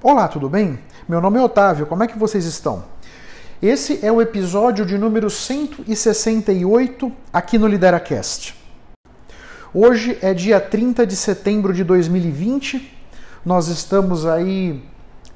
Olá, 0.00 0.28
tudo 0.28 0.48
bem? 0.48 0.78
Meu 1.08 1.20
nome 1.20 1.40
é 1.40 1.42
Otávio, 1.42 1.84
como 1.84 2.04
é 2.04 2.06
que 2.06 2.16
vocês 2.16 2.44
estão? 2.44 2.84
Esse 3.60 3.98
é 4.06 4.12
o 4.12 4.22
episódio 4.22 4.86
de 4.86 4.96
número 4.96 5.28
168 5.28 7.10
aqui 7.32 7.58
no 7.58 7.66
LideraCast. 7.66 8.54
Hoje 9.74 10.16
é 10.22 10.32
dia 10.32 10.60
30 10.60 11.04
de 11.04 11.16
setembro 11.16 11.72
de 11.72 11.82
2020, 11.82 12.96
nós 13.44 13.66
estamos 13.66 14.24
aí 14.24 14.84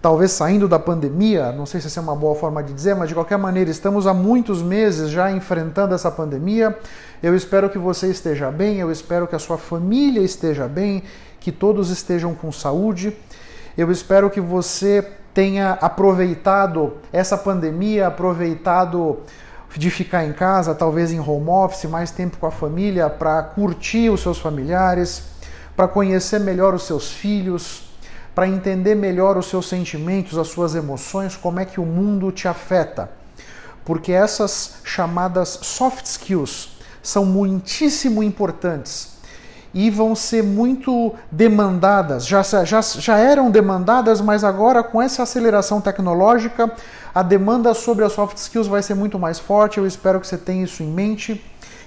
talvez 0.01 0.31
saindo 0.31 0.69
da 0.69 0.79
pandemia, 0.79 1.51
não 1.51 1.67
sei 1.67 1.81
se 1.81 1.89
essa 1.89 1.99
é 1.99 2.03
uma 2.03 2.15
boa 2.15 2.37
forma 2.37 2.63
de 2.63 2.73
dizer, 2.73 2.95
mas 2.95 3.09
de 3.09 3.17
qualquer 3.17 3.39
maneira 3.39 3.69
estamos 3.69 4.07
há 4.07 4.15
muitos 4.15 4.63
meses 4.63 5.11
já 5.11 5.33
enfrentando 5.33 5.93
essa 5.93 6.11
pandemia. 6.11 6.79
Eu 7.21 7.35
espero 7.35 7.69
que 7.69 7.79
você 7.79 8.09
esteja 8.13 8.49
bem, 8.53 8.79
eu 8.79 8.93
espero 8.93 9.27
que 9.27 9.35
a 9.35 9.41
sua 9.41 9.59
família 9.59 10.21
esteja 10.21 10.69
bem, 10.69 11.03
que 11.41 11.51
todos 11.51 11.91
estejam 11.91 12.33
com 12.33 12.53
saúde. 12.53 13.13
Eu 13.77 13.91
espero 13.91 14.29
que 14.29 14.41
você 14.41 15.07
tenha 15.33 15.79
aproveitado 15.81 16.99
essa 17.11 17.39
pandemia, 17.39 18.07
aproveitado 18.07 19.21
de 19.75 19.91
ficar 19.91 20.27
em 20.27 20.33
casa, 20.35 20.75
talvez 20.75 21.11
em 21.11 21.19
home 21.19 21.49
office, 21.49 21.85
mais 21.85 22.11
tempo 22.11 22.37
com 22.37 22.47
a 22.47 22.51
família, 22.51 23.09
para 23.09 23.43
curtir 23.43 24.11
os 24.11 24.21
seus 24.21 24.39
familiares, 24.39 25.23
para 25.75 25.89
conhecer 25.89 26.39
melhor 26.39 26.75
os 26.75 26.83
seus 26.83 27.11
filhos, 27.11 27.91
para 28.35 28.47
entender 28.47 28.95
melhor 28.95 29.39
os 29.39 29.47
seus 29.47 29.67
sentimentos, 29.67 30.37
as 30.37 30.49
suas 30.49 30.75
emoções, 30.75 31.35
como 31.35 31.59
é 31.59 31.65
que 31.65 31.81
o 31.81 31.87
mundo 31.87 32.31
te 32.31 32.47
afeta. 32.47 33.11
Porque 33.87 34.13
essas 34.13 34.75
chamadas 34.85 35.49
soft 35.63 36.05
skills 36.05 36.77
são 37.03 37.25
muitíssimo 37.25 38.23
importantes 38.23 39.12
e 39.75 39.91
vão 39.91 40.15
ser 40.15 40.43
muito 40.43 41.15
demandadas. 41.31 42.27
Já, 42.27 42.43
já, 42.43 42.81
já 42.81 43.19
eram 43.19 43.51
demandadas, 43.51 44.21
mas 44.21 44.45
agora 44.45 44.83
com 44.83 45.01
essa 45.01 45.23
aceleração 45.23 45.81
tecnológica, 45.81 46.71
a 47.15 47.23
demanda 47.23 47.75
sobre 47.75 48.05
as 48.05 48.13
soft 48.13 48.37
skills 48.37 48.67
vai 48.67 48.83
ser 48.83 48.95
muito 48.95 49.19
mais 49.19 49.39
forte. 49.39 49.79
Eu 49.79 49.87
espero 49.87 50.21
que 50.21 50.27
você 50.27 50.39
tenha 50.39 50.65
isso 50.65 50.83
em 50.83 50.89
mente 50.89 51.43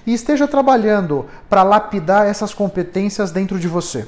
e 0.06 0.12
esteja 0.14 0.46
trabalhando 0.46 1.26
para 1.48 1.62
lapidar 1.62 2.26
essas 2.26 2.54
competências 2.54 3.30
dentro 3.30 3.58
de 3.58 3.68
você. 3.68 4.06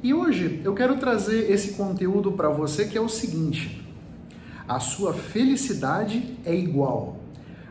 E 0.05 0.13
hoje 0.13 0.61
eu 0.63 0.75
quero 0.75 0.99
trazer 0.99 1.51
esse 1.51 1.73
conteúdo 1.73 2.33
para 2.33 2.51
você 2.51 2.85
que 2.85 2.99
é 2.99 3.01
o 3.01 3.09
seguinte: 3.09 3.83
a 4.69 4.79
sua 4.79 5.15
felicidade 5.15 6.39
é 6.45 6.55
igual 6.55 7.17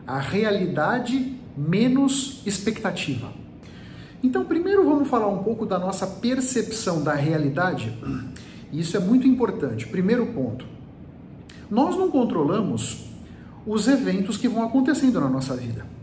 a 0.04 0.18
realidade 0.18 1.38
menos 1.56 2.42
expectativa. 2.44 3.32
Então, 4.20 4.44
primeiro 4.44 4.84
vamos 4.84 5.08
falar 5.08 5.28
um 5.28 5.44
pouco 5.44 5.64
da 5.64 5.78
nossa 5.78 6.08
percepção 6.08 7.04
da 7.04 7.14
realidade. 7.14 7.96
Isso 8.72 8.96
é 8.96 9.00
muito 9.00 9.28
importante. 9.28 9.86
Primeiro 9.86 10.26
ponto. 10.26 10.66
Nós 11.70 11.96
não 11.96 12.10
controlamos 12.10 13.04
os 13.64 13.86
eventos 13.86 14.36
que 14.36 14.48
vão 14.48 14.64
acontecendo 14.64 15.20
na 15.20 15.28
nossa 15.28 15.54
vida 15.54 15.93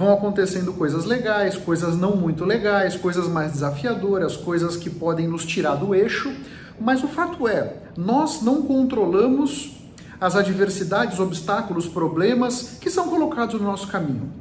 vão 0.00 0.14
acontecendo 0.14 0.72
coisas 0.72 1.04
legais, 1.04 1.58
coisas 1.58 1.94
não 1.94 2.16
muito 2.16 2.42
legais, 2.42 2.96
coisas 2.96 3.28
mais 3.28 3.52
desafiadoras, 3.52 4.34
coisas 4.34 4.74
que 4.74 4.88
podem 4.88 5.28
nos 5.28 5.44
tirar 5.44 5.74
do 5.74 5.94
eixo, 5.94 6.32
mas 6.80 7.04
o 7.04 7.08
fato 7.08 7.46
é, 7.46 7.74
nós 7.98 8.40
não 8.40 8.62
controlamos 8.62 9.76
as 10.18 10.36
adversidades, 10.36 11.20
obstáculos, 11.20 11.86
problemas 11.86 12.78
que 12.80 12.88
são 12.88 13.08
colocados 13.08 13.60
no 13.60 13.66
nosso 13.66 13.88
caminho. 13.88 14.32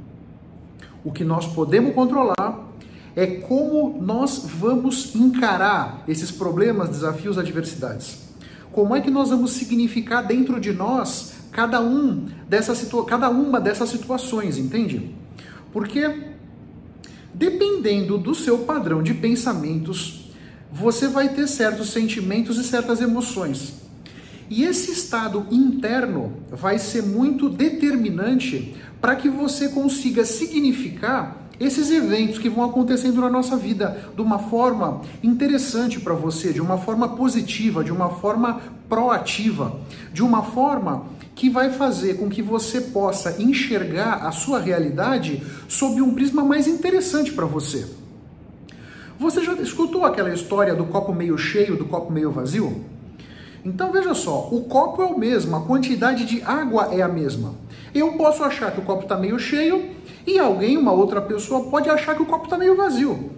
O 1.04 1.12
que 1.12 1.26
nós 1.26 1.46
podemos 1.46 1.94
controlar 1.94 2.70
é 3.14 3.28
como 3.28 4.02
nós 4.02 4.46
vamos 4.46 5.14
encarar 5.14 6.06
esses 6.08 6.32
problemas, 6.32 6.88
desafios, 6.88 7.38
adversidades. 7.38 8.30
Como 8.72 8.96
é 8.96 9.02
que 9.02 9.12
nós 9.12 9.30
vamos 9.30 9.52
significar 9.52 10.26
dentro 10.26 10.58
de 10.58 10.72
nós 10.72 11.34
cada 11.52 11.82
um 11.82 12.28
dessa 12.48 12.74
cada 13.04 13.30
uma 13.30 13.60
dessas 13.60 13.90
situações, 13.90 14.58
entende? 14.58 15.20
Porque 15.72 16.30
dependendo 17.34 18.18
do 18.18 18.34
seu 18.34 18.60
padrão 18.60 19.02
de 19.02 19.14
pensamentos, 19.14 20.32
você 20.72 21.08
vai 21.08 21.30
ter 21.30 21.48
certos 21.48 21.90
sentimentos 21.90 22.58
e 22.58 22.64
certas 22.64 23.02
emoções. 23.02 23.80
E 24.50 24.64
esse 24.64 24.92
estado 24.92 25.46
interno 25.52 26.34
vai 26.50 26.80
ser 26.80 27.04
muito 27.04 27.50
determinante 27.50 28.76
para 29.00 29.16
que 29.16 29.30
você 29.30 29.70
consiga 29.70 30.26
significar 30.26 31.48
esses 31.60 31.92
eventos 31.92 32.40
que 32.40 32.50
vão 32.50 32.64
acontecendo 32.64 33.22
na 33.22 33.30
nossa 33.30 33.56
vida 33.58 34.10
de 34.16 34.22
uma 34.22 34.40
forma 34.40 35.02
interessante 35.22 36.00
para 36.00 36.14
você, 36.14 36.54
de 36.54 36.62
uma 36.62 36.78
forma 36.78 37.10
positiva, 37.10 37.84
de 37.84 37.92
uma 37.92 38.10
forma 38.10 38.62
proativa, 38.88 39.80
de 40.14 40.24
uma 40.24 40.42
forma 40.42 41.06
que 41.40 41.50
vai 41.50 41.70
fazer 41.70 42.16
com 42.16 42.30
que 42.30 42.42
você 42.42 42.82
possa 42.82 43.42
enxergar 43.42 44.28
a 44.28 44.32
sua 44.34 44.60
realidade 44.60 45.42
sob 45.70 46.02
um 46.02 46.14
prisma 46.14 46.44
mais 46.44 46.68
interessante 46.68 47.32
para 47.32 47.46
você. 47.46 47.88
Você 49.18 49.42
já 49.42 49.54
escutou 49.54 50.04
aquela 50.04 50.34
história 50.34 50.76
do 50.76 50.84
copo 50.84 51.14
meio 51.14 51.38
cheio, 51.38 51.78
do 51.78 51.86
copo 51.86 52.12
meio 52.12 52.30
vazio? 52.30 52.84
Então 53.64 53.90
veja 53.90 54.14
só, 54.14 54.50
o 54.52 54.66
copo 54.66 55.02
é 55.02 55.06
o 55.06 55.18
mesmo, 55.18 55.56
a 55.56 55.62
quantidade 55.62 56.26
de 56.26 56.42
água 56.42 56.90
é 56.92 57.02
a 57.02 57.08
mesma. 57.08 57.56
Eu 57.96 58.18
posso 58.18 58.44
achar 58.44 58.74
que 58.74 58.82
o 58.82 58.84
copo 58.84 59.04
está 59.04 59.16
meio 59.16 59.40
cheio 59.40 59.92
e 60.28 60.38
alguém, 60.38 60.76
uma 60.76 60.92
outra 60.92 61.22
pessoa, 61.22 61.70
pode 61.70 61.90
achar 61.90 62.16
que 62.16 62.22
o 62.22 62.26
copo 62.26 62.44
está 62.44 62.58
meio 62.58 62.76
vazio. 62.76 63.32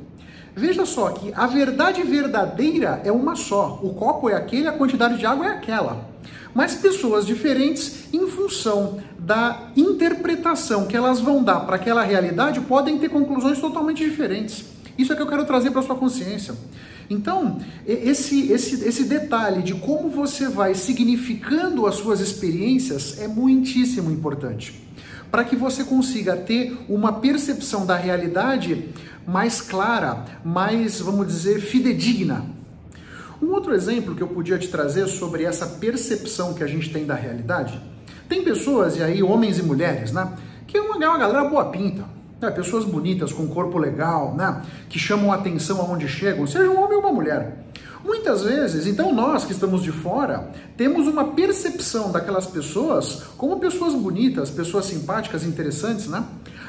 Veja 0.55 0.87
só 0.87 1.11
que 1.11 1.31
a 1.35 1.45
verdade 1.45 2.01
verdadeira 2.01 2.99
é 3.05 3.11
uma 3.11 3.35
só. 3.35 3.79
O 3.83 3.93
copo 3.93 4.27
é 4.27 4.33
aquele, 4.33 4.67
a 4.67 4.71
quantidade 4.71 5.19
de 5.19 5.25
água 5.27 5.45
é 5.45 5.49
aquela 5.49 6.10
mas 6.53 6.75
pessoas 6.75 7.25
diferentes, 7.25 8.05
em 8.13 8.27
função 8.27 8.99
da 9.17 9.69
interpretação 9.75 10.85
que 10.85 10.97
elas 10.97 11.19
vão 11.19 11.43
dar 11.43 11.61
para 11.61 11.75
aquela 11.75 12.03
realidade, 12.03 12.59
podem 12.61 12.97
ter 12.97 13.09
conclusões 13.09 13.59
totalmente 13.59 14.03
diferentes. 14.03 14.65
Isso 14.97 15.13
é 15.13 15.15
que 15.15 15.21
eu 15.21 15.27
quero 15.27 15.45
trazer 15.45 15.71
para 15.71 15.81
sua 15.81 15.95
consciência. 15.95 16.53
Então, 17.09 17.59
esse, 17.85 18.51
esse, 18.51 18.87
esse 18.87 19.03
detalhe 19.03 19.61
de 19.63 19.73
como 19.73 20.09
você 20.09 20.47
vai 20.47 20.73
significando 20.73 21.85
as 21.85 21.95
suas 21.95 22.19
experiências 22.21 23.19
é 23.19 23.27
muitíssimo 23.27 24.09
importante. 24.11 24.81
Para 25.29 25.43
que 25.43 25.55
você 25.55 25.83
consiga 25.83 26.37
ter 26.37 26.77
uma 26.87 27.13
percepção 27.13 27.85
da 27.85 27.95
realidade 27.95 28.89
mais 29.27 29.61
clara, 29.61 30.25
mais, 30.43 30.99
vamos 30.99 31.27
dizer, 31.27 31.59
fidedigna. 31.59 32.45
Um 33.41 33.53
outro 33.53 33.73
exemplo 33.73 34.13
que 34.13 34.21
eu 34.21 34.27
podia 34.27 34.59
te 34.59 34.67
trazer 34.67 35.07
sobre 35.07 35.43
essa 35.43 35.65
percepção 35.65 36.53
que 36.53 36.63
a 36.63 36.67
gente 36.67 36.93
tem 36.93 37.05
da 37.05 37.15
realidade, 37.15 37.81
tem 38.29 38.43
pessoas, 38.43 38.97
e 38.97 39.03
aí 39.03 39.23
homens 39.23 39.57
e 39.57 39.63
mulheres, 39.63 40.11
né, 40.11 40.31
que 40.67 40.77
é 40.77 40.81
uma, 40.81 40.95
uma 40.95 41.17
galera 41.17 41.43
boa 41.45 41.65
pinta, 41.65 42.05
né, 42.39 42.51
pessoas 42.51 42.85
bonitas, 42.85 43.33
com 43.33 43.47
corpo 43.47 43.79
legal, 43.79 44.35
né, 44.35 44.61
que 44.87 44.99
chamam 44.99 45.31
atenção 45.31 45.81
aonde 45.81 46.07
chegam, 46.07 46.45
seja 46.45 46.69
um 46.69 46.79
homem 46.79 46.97
ou 46.97 47.03
uma 47.03 47.11
mulher. 47.11 47.65
Muitas 48.03 48.43
vezes, 48.43 48.85
então 48.85 49.13
nós 49.13 49.43
que 49.43 49.51
estamos 49.51 49.81
de 49.81 49.91
fora, 49.91 50.51
temos 50.77 51.07
uma 51.07 51.31
percepção 51.31 52.11
daquelas 52.11 52.47
pessoas 52.47 53.23
como 53.37 53.59
pessoas 53.59 53.93
bonitas, 53.93 54.49
pessoas 54.49 54.85
simpáticas, 54.85 55.43
interessantes, 55.43 56.07
né? 56.07 56.23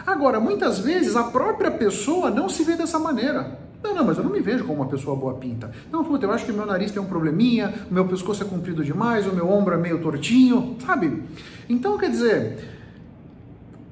Agora, 0.06 0.40
muitas 0.40 0.78
vezes 0.78 1.16
a 1.16 1.24
própria 1.24 1.70
pessoa 1.70 2.30
não 2.30 2.48
se 2.48 2.64
vê 2.64 2.76
dessa 2.76 2.98
maneira. 2.98 3.58
Não, 3.82 3.94
não, 3.94 4.04
mas 4.04 4.16
eu 4.16 4.24
não 4.24 4.30
me 4.30 4.40
vejo 4.40 4.64
como 4.64 4.80
uma 4.80 4.88
pessoa 4.88 5.16
boa 5.16 5.34
pinta. 5.34 5.70
Não, 5.90 6.04
puta, 6.04 6.24
eu 6.24 6.32
acho 6.32 6.44
que 6.44 6.52
meu 6.52 6.64
nariz 6.64 6.92
tem 6.92 7.02
um 7.02 7.06
probleminha, 7.06 7.74
o 7.90 7.94
meu 7.94 8.06
pescoço 8.06 8.42
é 8.42 8.46
comprido 8.46 8.84
demais, 8.84 9.26
o 9.26 9.34
meu 9.34 9.48
ombro 9.48 9.74
é 9.74 9.78
meio 9.78 10.00
tortinho, 10.00 10.76
sabe? 10.86 11.24
Então, 11.68 11.98
quer 11.98 12.10
dizer, 12.10 12.68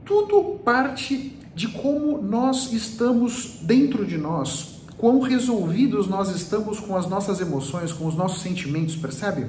tudo 0.05 0.59
parte 0.65 1.37
de 1.55 1.69
como 1.69 2.23
nós 2.23 2.73
estamos 2.73 3.59
dentro 3.63 4.07
de 4.07 4.17
nós, 4.17 4.81
quão 4.97 5.21
resolvidos 5.21 6.07
nós 6.07 6.29
estamos 6.35 6.79
com 6.79 6.97
as 6.97 7.09
nossas 7.09 7.41
emoções, 7.41 7.93
com 7.93 8.07
os 8.07 8.15
nossos 8.15 8.43
sentimentos, 8.43 8.95
percebe? 8.95 9.47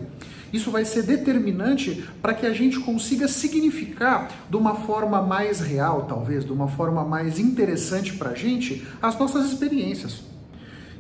Isso 0.52 0.72
vai 0.72 0.84
ser 0.84 1.04
determinante 1.04 2.04
para 2.22 2.34
que 2.34 2.46
a 2.46 2.54
gente 2.54 2.80
consiga 2.80 3.28
significar 3.28 4.32
de 4.50 4.58
uma 4.58 4.76
forma 4.76 5.22
mais 5.22 5.60
real, 5.60 6.06
talvez, 6.08 6.44
de 6.44 6.52
uma 6.52 6.68
forma 6.68 7.06
mais 7.06 7.40
interessante 7.40 8.14
para 8.14 8.32
a 8.32 8.36
gente, 8.36 8.86
as 9.02 9.18
nossas 9.18 9.46
experiências. 9.46 10.31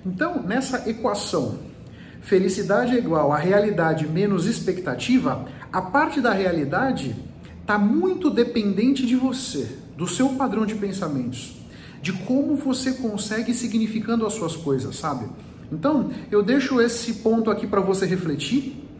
Então, 0.05 0.41
nessa 0.41 0.89
equação, 0.89 1.59
felicidade 2.21 2.95
é 2.95 2.97
igual 2.97 3.31
a 3.31 3.37
realidade 3.37 4.07
menos 4.07 4.45
expectativa, 4.45 5.45
a 5.71 5.81
parte 5.81 6.19
da 6.19 6.31
realidade 6.31 7.15
está 7.61 7.77
muito 7.77 8.29
dependente 8.29 9.05
de 9.05 9.15
você, 9.15 9.77
do 9.95 10.07
seu 10.07 10.29
padrão 10.29 10.65
de 10.65 10.75
pensamentos, 10.75 11.55
de 12.01 12.11
como 12.11 12.55
você 12.55 12.93
consegue 12.93 13.53
significando 13.53 14.25
as 14.25 14.33
suas 14.33 14.55
coisas, 14.55 14.95
sabe? 14.95 15.29
Então, 15.71 16.11
eu 16.29 16.43
deixo 16.43 16.81
esse 16.81 17.15
ponto 17.15 17.49
aqui 17.49 17.65
para 17.65 17.79
você 17.79 18.05
refletir. 18.05 18.90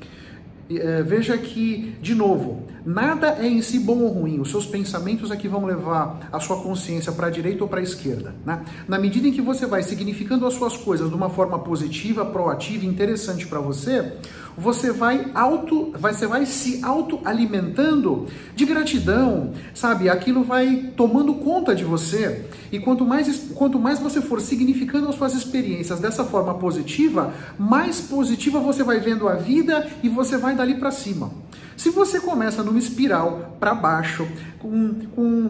É, 0.79 1.03
veja 1.03 1.37
que, 1.37 1.95
de 2.01 2.13
novo, 2.15 2.63
nada 2.85 3.37
é 3.39 3.47
em 3.47 3.61
si 3.61 3.79
bom 3.79 3.99
ou 3.99 4.09
ruim, 4.09 4.39
os 4.39 4.49
seus 4.49 4.65
pensamentos 4.65 5.31
é 5.31 5.35
que 5.35 5.47
vão 5.47 5.65
levar 5.65 6.29
a 6.31 6.39
sua 6.39 6.61
consciência 6.61 7.11
para 7.11 7.27
a 7.27 7.29
direita 7.29 7.63
ou 7.63 7.69
para 7.69 7.79
a 7.79 7.83
esquerda. 7.83 8.33
Né? 8.45 8.61
Na 8.87 8.97
medida 8.97 9.27
em 9.27 9.31
que 9.31 9.41
você 9.41 9.65
vai 9.65 9.83
significando 9.83 10.45
as 10.45 10.53
suas 10.53 10.77
coisas 10.77 11.09
de 11.09 11.15
uma 11.15 11.29
forma 11.29 11.59
positiva, 11.59 12.25
proativa, 12.25 12.85
interessante 12.85 13.47
para 13.47 13.59
você, 13.59 14.13
você 14.57 14.91
vai 14.91 15.31
auto, 15.33 15.91
você 15.97 16.27
vai 16.27 16.45
se 16.45 16.83
autoalimentando 16.83 18.27
de 18.55 18.65
gratidão, 18.65 19.53
sabe? 19.73 20.09
Aquilo 20.09 20.43
vai 20.43 20.91
tomando 20.95 21.33
conta 21.35 21.73
de 21.75 21.83
você. 21.83 22.45
E 22.71 22.79
quanto 22.79 23.05
mais, 23.05 23.51
quanto 23.55 23.79
mais 23.79 23.99
você 23.99 24.21
for 24.21 24.41
significando 24.41 25.09
as 25.09 25.15
suas 25.15 25.33
experiências 25.33 25.99
dessa 25.99 26.23
forma 26.23 26.53
positiva, 26.55 27.33
mais 27.57 28.01
positiva 28.01 28.59
você 28.59 28.83
vai 28.83 28.99
vendo 28.99 29.27
a 29.27 29.35
vida 29.35 29.89
e 30.03 30.09
você 30.09 30.37
vai 30.37 30.55
dali 30.55 30.75
para 30.75 30.91
cima. 30.91 31.31
Se 31.75 31.89
você 31.89 32.19
começa 32.19 32.63
numa 32.63 32.79
espiral 32.79 33.57
para 33.59 33.73
baixo, 33.73 34.27
com, 34.59 34.93
com 35.15 35.49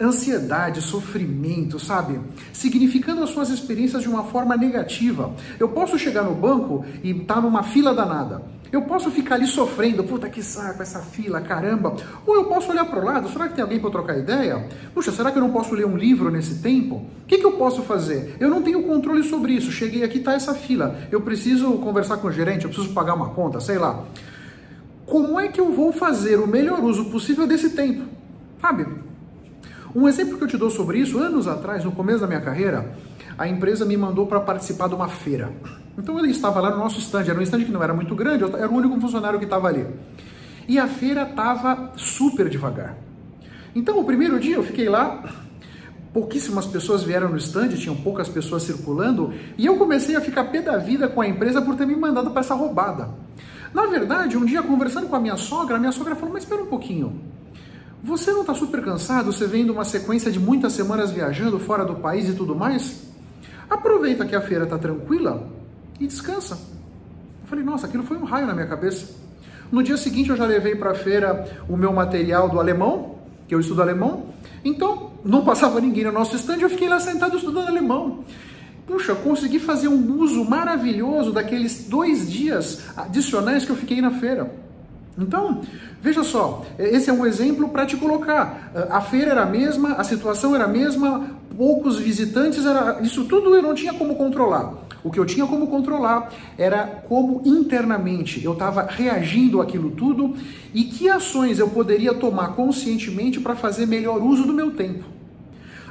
ansiedade, 0.00 0.80
sofrimento, 0.80 1.78
sabe? 1.78 2.20
Significando 2.52 3.22
as 3.22 3.30
suas 3.30 3.50
experiências 3.50 4.02
de 4.02 4.08
uma 4.08 4.24
forma 4.24 4.56
negativa. 4.56 5.32
Eu 5.58 5.68
posso 5.68 5.98
chegar 5.98 6.22
no 6.22 6.34
banco 6.34 6.84
e 7.02 7.10
estar 7.10 7.34
tá 7.36 7.40
numa 7.40 7.62
fila 7.62 7.94
danada. 7.94 8.42
Eu 8.74 8.82
posso 8.82 9.08
ficar 9.08 9.36
ali 9.36 9.46
sofrendo, 9.46 10.02
puta 10.02 10.28
que 10.28 10.42
saco 10.42 10.82
essa 10.82 10.98
fila, 10.98 11.40
caramba. 11.40 11.94
Ou 12.26 12.34
eu 12.34 12.44
posso 12.46 12.72
olhar 12.72 12.84
para 12.84 12.98
o 12.98 13.04
lado, 13.04 13.28
será 13.28 13.46
que 13.46 13.54
tem 13.54 13.62
alguém 13.62 13.78
para 13.78 13.88
trocar 13.88 14.18
ideia? 14.18 14.68
Puxa, 14.92 15.12
será 15.12 15.30
que 15.30 15.38
eu 15.38 15.42
não 15.42 15.52
posso 15.52 15.76
ler 15.76 15.86
um 15.86 15.96
livro 15.96 16.28
nesse 16.28 16.56
tempo? 16.56 16.96
O 16.96 17.26
que, 17.26 17.38
que 17.38 17.46
eu 17.46 17.52
posso 17.52 17.82
fazer? 17.82 18.36
Eu 18.40 18.50
não 18.50 18.62
tenho 18.62 18.82
controle 18.82 19.22
sobre 19.22 19.52
isso. 19.52 19.70
Cheguei 19.70 20.02
aqui, 20.02 20.18
tá 20.18 20.32
essa 20.32 20.54
fila. 20.54 20.98
Eu 21.12 21.20
preciso 21.20 21.70
conversar 21.74 22.16
com 22.16 22.26
o 22.26 22.32
gerente, 22.32 22.64
eu 22.64 22.70
preciso 22.70 22.92
pagar 22.92 23.14
uma 23.14 23.28
conta, 23.28 23.60
sei 23.60 23.78
lá. 23.78 24.04
Como 25.06 25.38
é 25.38 25.46
que 25.46 25.60
eu 25.60 25.72
vou 25.72 25.92
fazer 25.92 26.40
o 26.40 26.46
melhor 26.48 26.82
uso 26.82 27.04
possível 27.04 27.46
desse 27.46 27.70
tempo? 27.70 28.02
Sabe? 28.60 29.03
Um 29.94 30.08
exemplo 30.08 30.36
que 30.36 30.42
eu 30.42 30.48
te 30.48 30.56
dou 30.56 30.70
sobre 30.70 30.98
isso, 30.98 31.18
anos 31.18 31.46
atrás, 31.46 31.84
no 31.84 31.92
começo 31.92 32.18
da 32.18 32.26
minha 32.26 32.40
carreira, 32.40 32.92
a 33.38 33.46
empresa 33.46 33.84
me 33.84 33.96
mandou 33.96 34.26
para 34.26 34.40
participar 34.40 34.88
de 34.88 34.94
uma 34.96 35.06
feira. 35.06 35.52
Então 35.96 36.18
ele 36.18 36.32
estava 36.32 36.60
lá 36.60 36.70
no 36.70 36.78
nosso 36.78 36.98
stand, 36.98 37.26
era 37.28 37.38
um 37.38 37.42
stand 37.42 37.64
que 37.64 37.70
não 37.70 37.80
era 37.80 37.94
muito 37.94 38.12
grande, 38.12 38.42
eu 38.42 38.56
era 38.56 38.68
o 38.68 38.74
único 38.74 39.00
funcionário 39.00 39.38
que 39.38 39.44
estava 39.44 39.68
ali. 39.68 39.86
E 40.66 40.80
a 40.80 40.88
feira 40.88 41.22
estava 41.22 41.92
super 41.96 42.48
devagar. 42.48 42.96
Então 43.72 44.00
o 44.00 44.04
primeiro 44.04 44.40
dia 44.40 44.56
eu 44.56 44.64
fiquei 44.64 44.88
lá, 44.88 45.32
pouquíssimas 46.12 46.66
pessoas 46.66 47.04
vieram 47.04 47.28
no 47.28 47.36
stand, 47.36 47.68
tinham 47.68 47.94
poucas 47.94 48.28
pessoas 48.28 48.64
circulando, 48.64 49.32
e 49.56 49.64
eu 49.64 49.76
comecei 49.76 50.16
a 50.16 50.20
ficar 50.20 50.44
pé 50.44 50.60
da 50.60 50.76
vida 50.76 51.06
com 51.06 51.20
a 51.20 51.28
empresa 51.28 51.62
por 51.62 51.76
ter 51.76 51.86
me 51.86 51.94
mandado 51.94 52.32
para 52.32 52.40
essa 52.40 52.54
roubada. 52.54 53.10
Na 53.72 53.86
verdade, 53.86 54.36
um 54.36 54.44
dia 54.44 54.60
conversando 54.60 55.06
com 55.06 55.14
a 55.14 55.20
minha 55.20 55.36
sogra, 55.36 55.76
a 55.76 55.78
minha 55.78 55.92
sogra 55.92 56.16
falou: 56.16 56.32
Mas 56.32 56.42
espera 56.42 56.62
um 56.62 56.66
pouquinho. 56.66 57.33
Você 58.04 58.32
não 58.32 58.42
está 58.42 58.52
super 58.52 58.84
cansado, 58.84 59.32
você 59.32 59.46
vendo 59.46 59.72
uma 59.72 59.82
sequência 59.82 60.30
de 60.30 60.38
muitas 60.38 60.74
semanas 60.74 61.10
viajando 61.10 61.58
fora 61.58 61.86
do 61.86 61.94
país 61.94 62.28
e 62.28 62.34
tudo 62.34 62.54
mais? 62.54 63.02
Aproveita 63.68 64.26
que 64.26 64.36
a 64.36 64.42
feira 64.42 64.64
está 64.64 64.76
tranquila 64.76 65.48
e 65.98 66.06
descansa. 66.06 66.52
Eu 66.54 67.48
falei, 67.48 67.64
nossa, 67.64 67.86
aquilo 67.86 68.02
foi 68.02 68.18
um 68.18 68.24
raio 68.24 68.46
na 68.46 68.52
minha 68.52 68.66
cabeça. 68.66 69.06
No 69.72 69.82
dia 69.82 69.96
seguinte 69.96 70.28
eu 70.28 70.36
já 70.36 70.44
levei 70.44 70.74
para 70.74 70.90
a 70.90 70.94
feira 70.94 71.50
o 71.66 71.78
meu 71.78 71.94
material 71.94 72.50
do 72.50 72.60
alemão, 72.60 73.14
que 73.48 73.54
eu 73.54 73.60
estudo 73.60 73.80
alemão. 73.80 74.26
Então, 74.62 75.12
não 75.24 75.42
passava 75.42 75.80
ninguém 75.80 76.04
no 76.04 76.12
nosso 76.12 76.36
stand, 76.36 76.58
eu 76.58 76.68
fiquei 76.68 76.90
lá 76.90 77.00
sentado 77.00 77.38
estudando 77.38 77.68
alemão. 77.68 78.22
Puxa, 78.86 79.14
consegui 79.14 79.58
fazer 79.58 79.88
um 79.88 80.18
uso 80.20 80.44
maravilhoso 80.44 81.32
daqueles 81.32 81.86
dois 81.88 82.30
dias 82.30 82.82
adicionais 82.94 83.64
que 83.64 83.70
eu 83.70 83.76
fiquei 83.76 84.02
na 84.02 84.10
feira. 84.10 84.62
Então, 85.16 85.60
veja 86.02 86.24
só, 86.24 86.64
esse 86.78 87.08
é 87.08 87.12
um 87.12 87.24
exemplo 87.24 87.68
para 87.68 87.86
te 87.86 87.96
colocar. 87.96 88.72
A 88.90 89.00
feira 89.00 89.30
era 89.30 89.42
a 89.42 89.46
mesma, 89.46 89.92
a 89.92 90.04
situação 90.04 90.54
era 90.54 90.64
a 90.64 90.68
mesma, 90.68 91.30
poucos 91.56 91.98
visitantes, 91.98 92.66
era 92.66 93.00
isso 93.00 93.24
tudo 93.24 93.54
eu 93.54 93.62
não 93.62 93.74
tinha 93.74 93.94
como 93.94 94.16
controlar. 94.16 94.74
O 95.04 95.10
que 95.10 95.20
eu 95.20 95.26
tinha 95.26 95.46
como 95.46 95.66
controlar 95.68 96.32
era 96.58 97.04
como 97.08 97.42
internamente 97.44 98.42
eu 98.42 98.54
estava 98.54 98.82
reagindo 98.82 99.60
àquilo 99.60 99.90
tudo 99.90 100.34
e 100.72 100.84
que 100.84 101.08
ações 101.08 101.58
eu 101.58 101.68
poderia 101.68 102.14
tomar 102.14 102.56
conscientemente 102.56 103.38
para 103.38 103.54
fazer 103.54 103.86
melhor 103.86 104.20
uso 104.20 104.44
do 104.44 104.52
meu 104.52 104.72
tempo. 104.72 105.04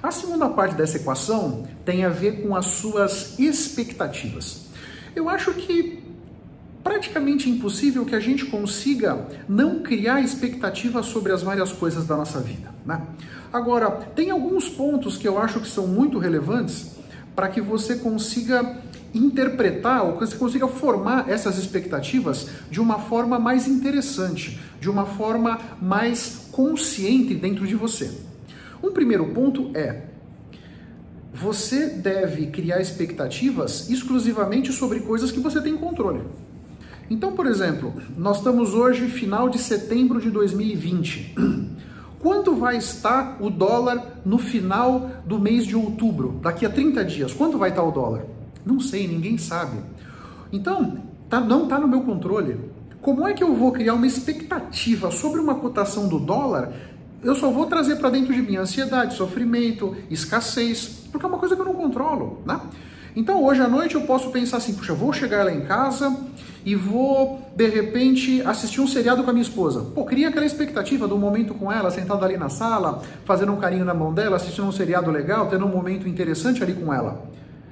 A 0.02 0.12
segunda 0.12 0.50
parte 0.50 0.76
dessa 0.76 0.98
equação 0.98 1.64
tem 1.86 2.04
a 2.04 2.10
ver 2.10 2.42
com 2.42 2.56
as 2.56 2.66
suas 2.66 3.40
expectativas. 3.40 4.66
Eu 5.16 5.30
acho 5.30 5.54
que 5.54 6.03
praticamente 6.84 7.50
impossível 7.50 8.06
que 8.06 8.16
a 8.16 8.20
gente 8.20 8.46
consiga 8.46 9.28
não 9.48 9.82
criar 9.82 10.22
expectativas 10.22 11.06
sobre 11.06 11.32
as 11.32 11.42
várias 11.42 11.72
coisas 11.72 12.06
da 12.06 12.18
nossa 12.18 12.40
vida. 12.40 12.74
Né? 12.86 13.02
Agora, 13.52 13.90
tem 13.90 14.30
alguns 14.30 14.68
pontos 14.68 15.18
que 15.18 15.28
eu 15.28 15.40
acho 15.40 15.62
que 15.62 15.68
são 15.68 15.88
muito 15.88 16.20
relevantes 16.20 16.92
para 17.36 17.48
que 17.48 17.62
você 17.62 17.96
consiga 17.96 18.78
interpretar 19.14 20.04
ou 20.04 20.14
que 20.14 20.26
você 20.26 20.36
consiga 20.36 20.68
formar 20.68 21.30
essas 21.30 21.58
expectativas 21.58 22.50
de 22.70 22.82
uma 22.82 23.00
forma 23.00 23.40
mais 23.40 23.68
interessante, 23.68 24.60
de 24.80 24.90
uma 24.90 25.06
forma 25.06 25.60
mais 25.82 26.48
consciente 26.52 27.36
dentro 27.36 27.66
de 27.66 27.76
você. 27.76 28.12
Um 28.82 28.92
primeiro 28.92 29.28
ponto 29.28 29.72
é 29.74 30.02
você 31.34 31.88
deve 31.88 32.48
criar 32.48 32.80
expectativas 32.82 33.90
exclusivamente 33.90 34.72
sobre 34.72 35.00
coisas 35.00 35.32
que 35.32 35.40
você 35.40 35.62
tem 35.62 35.76
controle. 35.76 36.22
Então, 37.14 37.34
por 37.34 37.46
exemplo, 37.46 37.94
nós 38.18 38.38
estamos 38.38 38.74
hoje 38.74 39.08
final 39.08 39.48
de 39.48 39.60
setembro 39.60 40.20
de 40.20 40.32
2020. 40.32 41.36
Quanto 42.18 42.56
vai 42.56 42.76
estar 42.76 43.38
o 43.40 43.52
dólar 43.52 44.22
no 44.26 44.40
final 44.40 45.12
do 45.24 45.40
mês 45.40 45.64
de 45.64 45.76
outubro, 45.76 46.40
daqui 46.42 46.66
a 46.66 46.72
30 46.72 47.06
dias? 47.06 47.32
Quanto 47.32 47.56
vai 47.56 47.70
estar 47.70 47.84
o 47.84 47.92
dólar? 47.92 48.26
Não 48.66 48.80
sei, 48.80 49.08
ninguém 49.08 49.38
sabe. 49.38 49.78
Então, 50.52 50.98
tá, 51.30 51.40
não 51.40 51.66
está 51.66 51.80
no 51.80 51.88
meu 51.88 52.02
controle. 52.02 52.60
Como 53.00 53.28
é 53.28 53.34
que 53.34 53.44
eu 53.44 53.54
vou 53.54 53.72
criar 53.72 53.94
uma 53.94 54.08
expectativa 54.08 55.12
sobre 55.12 55.40
uma 55.40 55.54
cotação 55.54 56.08
do 56.08 56.18
dólar? 56.18 56.74
Eu 57.24 57.36
só 57.36 57.52
vou 57.52 57.68
trazer 57.68 57.98
para 57.98 58.10
dentro 58.10 58.34
de 58.34 58.42
mim 58.42 58.56
ansiedade, 58.56 59.14
sofrimento, 59.14 59.96
escassez, 60.10 61.04
porque 61.12 61.28
é 61.28 61.30
uma 61.30 61.38
coisa 61.38 61.56
que 61.56 61.62
eu 61.62 61.66
não 61.66 61.76
controlo, 61.76 62.42
né? 62.44 62.60
Então, 63.16 63.44
hoje 63.44 63.62
à 63.62 63.68
noite 63.68 63.94
eu 63.94 64.02
posso 64.02 64.32
pensar 64.32 64.58
assim, 64.58 64.74
puxa, 64.74 64.96
vou 64.96 65.14
chegar 65.14 65.46
lá 65.46 65.54
em 65.54 65.62
casa 65.62 66.12
e 66.66 66.76
vou, 66.76 67.42
de 67.56 67.68
repente, 67.68 68.42
assistir 68.42 68.82
um 68.82 68.88
seriado 68.88 69.24
com 69.24 69.30
a 69.30 69.34
minha 69.34 69.44
esposa. 69.44 69.82
Pô, 69.94 70.06
cria 70.06 70.30
aquela 70.30 70.46
expectativa 70.46 71.08
do 71.08 71.18
momento 71.18 71.54
com 71.54 71.72
ela, 71.72 71.92
sentado 71.92 72.24
ali 72.24 72.38
na 72.38 72.50
sala, 72.50 73.02
fazendo 73.26 73.52
um 73.52 73.58
carinho 73.58 73.84
na 73.84 73.94
mão 73.94 74.14
dela, 74.14 74.38
assistindo 74.38 74.68
um 74.68 74.72
seriado 74.72 75.12
legal, 75.12 75.48
tendo 75.48 75.66
um 75.66 75.70
momento 75.70 76.08
interessante 76.08 76.64
ali 76.64 76.74
com 76.74 76.94
ela. 76.94 77.24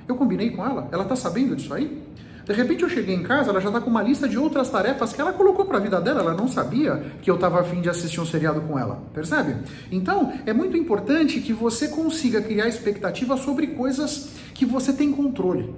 Eu 0.07 0.15
combinei 0.15 0.50
com 0.51 0.65
ela? 0.65 0.89
Ela 0.91 1.05
tá 1.05 1.15
sabendo 1.15 1.55
disso 1.55 1.74
aí? 1.74 2.01
De 2.45 2.53
repente 2.53 2.83
eu 2.83 2.89
cheguei 2.89 3.15
em 3.15 3.24
casa, 3.24 3.50
ela 3.50 3.62
já 3.62 3.69
está 3.69 3.79
com 3.79 3.89
uma 3.89 4.01
lista 4.01 4.27
de 4.27 4.38
outras 4.38 4.69
tarefas 4.69 5.13
que 5.13 5.21
ela 5.21 5.31
colocou 5.31 5.63
para 5.63 5.77
a 5.77 5.79
vida 5.79 6.01
dela, 6.01 6.21
ela 6.21 6.33
não 6.33 6.48
sabia 6.48 7.01
que 7.21 7.29
eu 7.29 7.36
estava 7.36 7.62
afim 7.62 7.81
de 7.81 7.89
assistir 7.89 8.19
um 8.19 8.25
seriado 8.25 8.60
com 8.62 8.77
ela, 8.77 9.00
percebe? 9.13 9.55
Então, 9.91 10.33
é 10.45 10.51
muito 10.51 10.75
importante 10.75 11.39
que 11.39 11.53
você 11.53 11.88
consiga 11.88 12.41
criar 12.41 12.67
expectativa 12.67 13.38
sobre 13.38 13.67
coisas 13.67 14.29
que 14.53 14.65
você 14.65 14.91
tem 14.91 15.12
controle. 15.12 15.74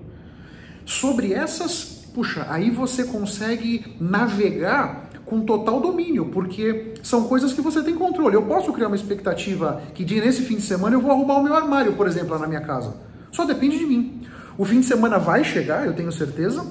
Sobre 0.86 1.34
essas 1.34 1.93
puxa, 2.14 2.46
aí 2.50 2.70
você 2.70 3.04
consegue 3.06 3.96
navegar 4.00 5.10
com 5.26 5.42
total 5.42 5.80
domínio, 5.80 6.26
porque 6.26 6.94
são 7.02 7.24
coisas 7.24 7.54
que 7.54 7.62
você 7.62 7.82
tem 7.82 7.96
controle. 7.96 8.36
Eu 8.36 8.44
posso 8.44 8.72
criar 8.72 8.88
uma 8.88 8.96
expectativa 8.96 9.82
que 9.94 10.04
de 10.04 10.20
nesse 10.20 10.42
fim 10.44 10.58
de 10.58 10.62
semana 10.62 10.96
eu 10.96 11.02
vou 11.02 11.12
arrumar 11.12 11.36
o 11.36 11.44
meu 11.44 11.56
armário, 11.56 11.94
por 11.94 12.08
exemplo, 12.08 12.32
lá 12.32 12.40
na 12.40 12.48
minha 12.48 12.62
casa. 12.62 12.96
Só 13.32 13.46
depende 13.46 13.80
de 13.80 13.86
mim. 13.86 14.22
O 14.58 14.66
fim 14.66 14.80
de 14.80 14.86
semana 14.86 15.18
vai 15.18 15.44
chegar, 15.44 15.86
eu 15.86 15.94
tenho 15.94 16.12
certeza. 16.12 16.66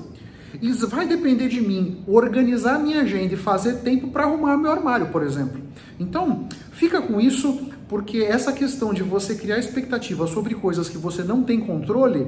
E 0.60 0.70
vai 0.70 1.06
depender 1.06 1.48
de 1.48 1.60
mim 1.60 2.04
organizar 2.06 2.78
minha 2.78 3.00
agenda 3.00 3.34
e 3.34 3.36
fazer 3.36 3.78
tempo 3.78 4.08
para 4.08 4.24
arrumar 4.24 4.56
meu 4.56 4.70
armário, 4.70 5.06
por 5.06 5.22
exemplo. 5.22 5.60
Então, 5.98 6.46
fica 6.72 7.00
com 7.00 7.20
isso, 7.20 7.71
porque 7.92 8.20
essa 8.20 8.54
questão 8.54 8.94
de 8.94 9.02
você 9.02 9.34
criar 9.34 9.58
expectativa 9.58 10.26
sobre 10.26 10.54
coisas 10.54 10.88
que 10.88 10.96
você 10.96 11.22
não 11.22 11.42
tem 11.42 11.60
controle 11.60 12.26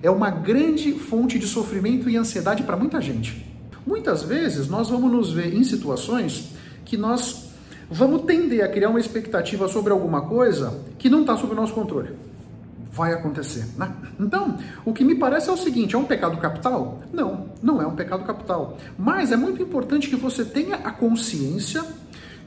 é 0.00 0.08
uma 0.08 0.30
grande 0.30 0.92
fonte 0.92 1.36
de 1.36 1.48
sofrimento 1.48 2.08
e 2.08 2.16
ansiedade 2.16 2.62
para 2.62 2.76
muita 2.76 3.00
gente. 3.00 3.44
Muitas 3.84 4.22
vezes 4.22 4.68
nós 4.68 4.88
vamos 4.88 5.10
nos 5.10 5.32
ver 5.32 5.52
em 5.52 5.64
situações 5.64 6.50
que 6.84 6.96
nós 6.96 7.46
vamos 7.90 8.22
tender 8.22 8.62
a 8.64 8.68
criar 8.68 8.88
uma 8.88 9.00
expectativa 9.00 9.66
sobre 9.66 9.92
alguma 9.92 10.20
coisa 10.28 10.80
que 10.96 11.10
não 11.10 11.22
está 11.22 11.36
sob 11.36 11.54
o 11.54 11.56
nosso 11.56 11.74
controle. 11.74 12.10
vai 12.92 13.12
acontecer. 13.12 13.66
Né? 13.76 13.92
Então, 14.18 14.58
o 14.84 14.92
que 14.92 15.02
me 15.02 15.16
parece 15.16 15.50
é 15.50 15.52
o 15.52 15.56
seguinte: 15.56 15.96
é 15.96 15.98
um 15.98 16.04
pecado 16.04 16.36
capital? 16.36 17.00
Não, 17.12 17.46
não 17.60 17.82
é 17.82 17.86
um 17.86 17.96
pecado 17.96 18.22
capital. 18.22 18.78
Mas 18.96 19.32
é 19.32 19.36
muito 19.36 19.60
importante 19.60 20.08
que 20.08 20.14
você 20.14 20.44
tenha 20.44 20.76
a 20.76 20.92
consciência 20.92 21.84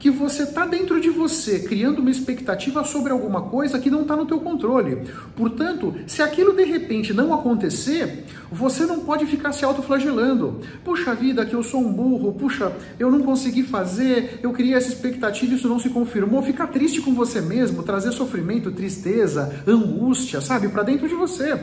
que 0.04 0.10
você 0.10 0.42
está 0.42 0.66
dentro 0.66 1.00
de 1.00 1.08
você 1.08 1.60
criando 1.60 2.00
uma 2.00 2.10
expectativa 2.10 2.84
sobre 2.84 3.10
alguma 3.10 3.40
coisa 3.40 3.78
que 3.78 3.88
não 3.88 4.02
está 4.02 4.14
no 4.14 4.26
teu 4.26 4.38
controle. 4.38 4.98
Portanto, 5.34 5.94
se 6.06 6.20
aquilo 6.20 6.52
de 6.52 6.62
repente 6.62 7.14
não 7.14 7.32
acontecer, 7.32 8.26
você 8.52 8.84
não 8.84 9.00
pode 9.00 9.24
ficar 9.24 9.52
se 9.52 9.64
autoflagelando. 9.64 10.60
Puxa 10.84 11.14
vida, 11.14 11.46
que 11.46 11.54
eu 11.54 11.62
sou 11.62 11.80
um 11.80 11.90
burro, 11.90 12.34
puxa, 12.34 12.70
eu 12.98 13.10
não 13.10 13.22
consegui 13.22 13.62
fazer, 13.62 14.40
eu 14.42 14.52
criei 14.52 14.74
essa 14.74 14.90
expectativa 14.90 15.54
e 15.54 15.56
isso 15.56 15.70
não 15.70 15.78
se 15.78 15.88
confirmou. 15.88 16.42
Ficar 16.42 16.66
triste 16.66 17.00
com 17.00 17.14
você 17.14 17.40
mesmo, 17.40 17.82
trazer 17.82 18.12
sofrimento, 18.12 18.70
tristeza, 18.70 19.64
angústia, 19.66 20.42
sabe, 20.42 20.68
para 20.68 20.82
dentro 20.82 21.08
de 21.08 21.14
você. 21.14 21.58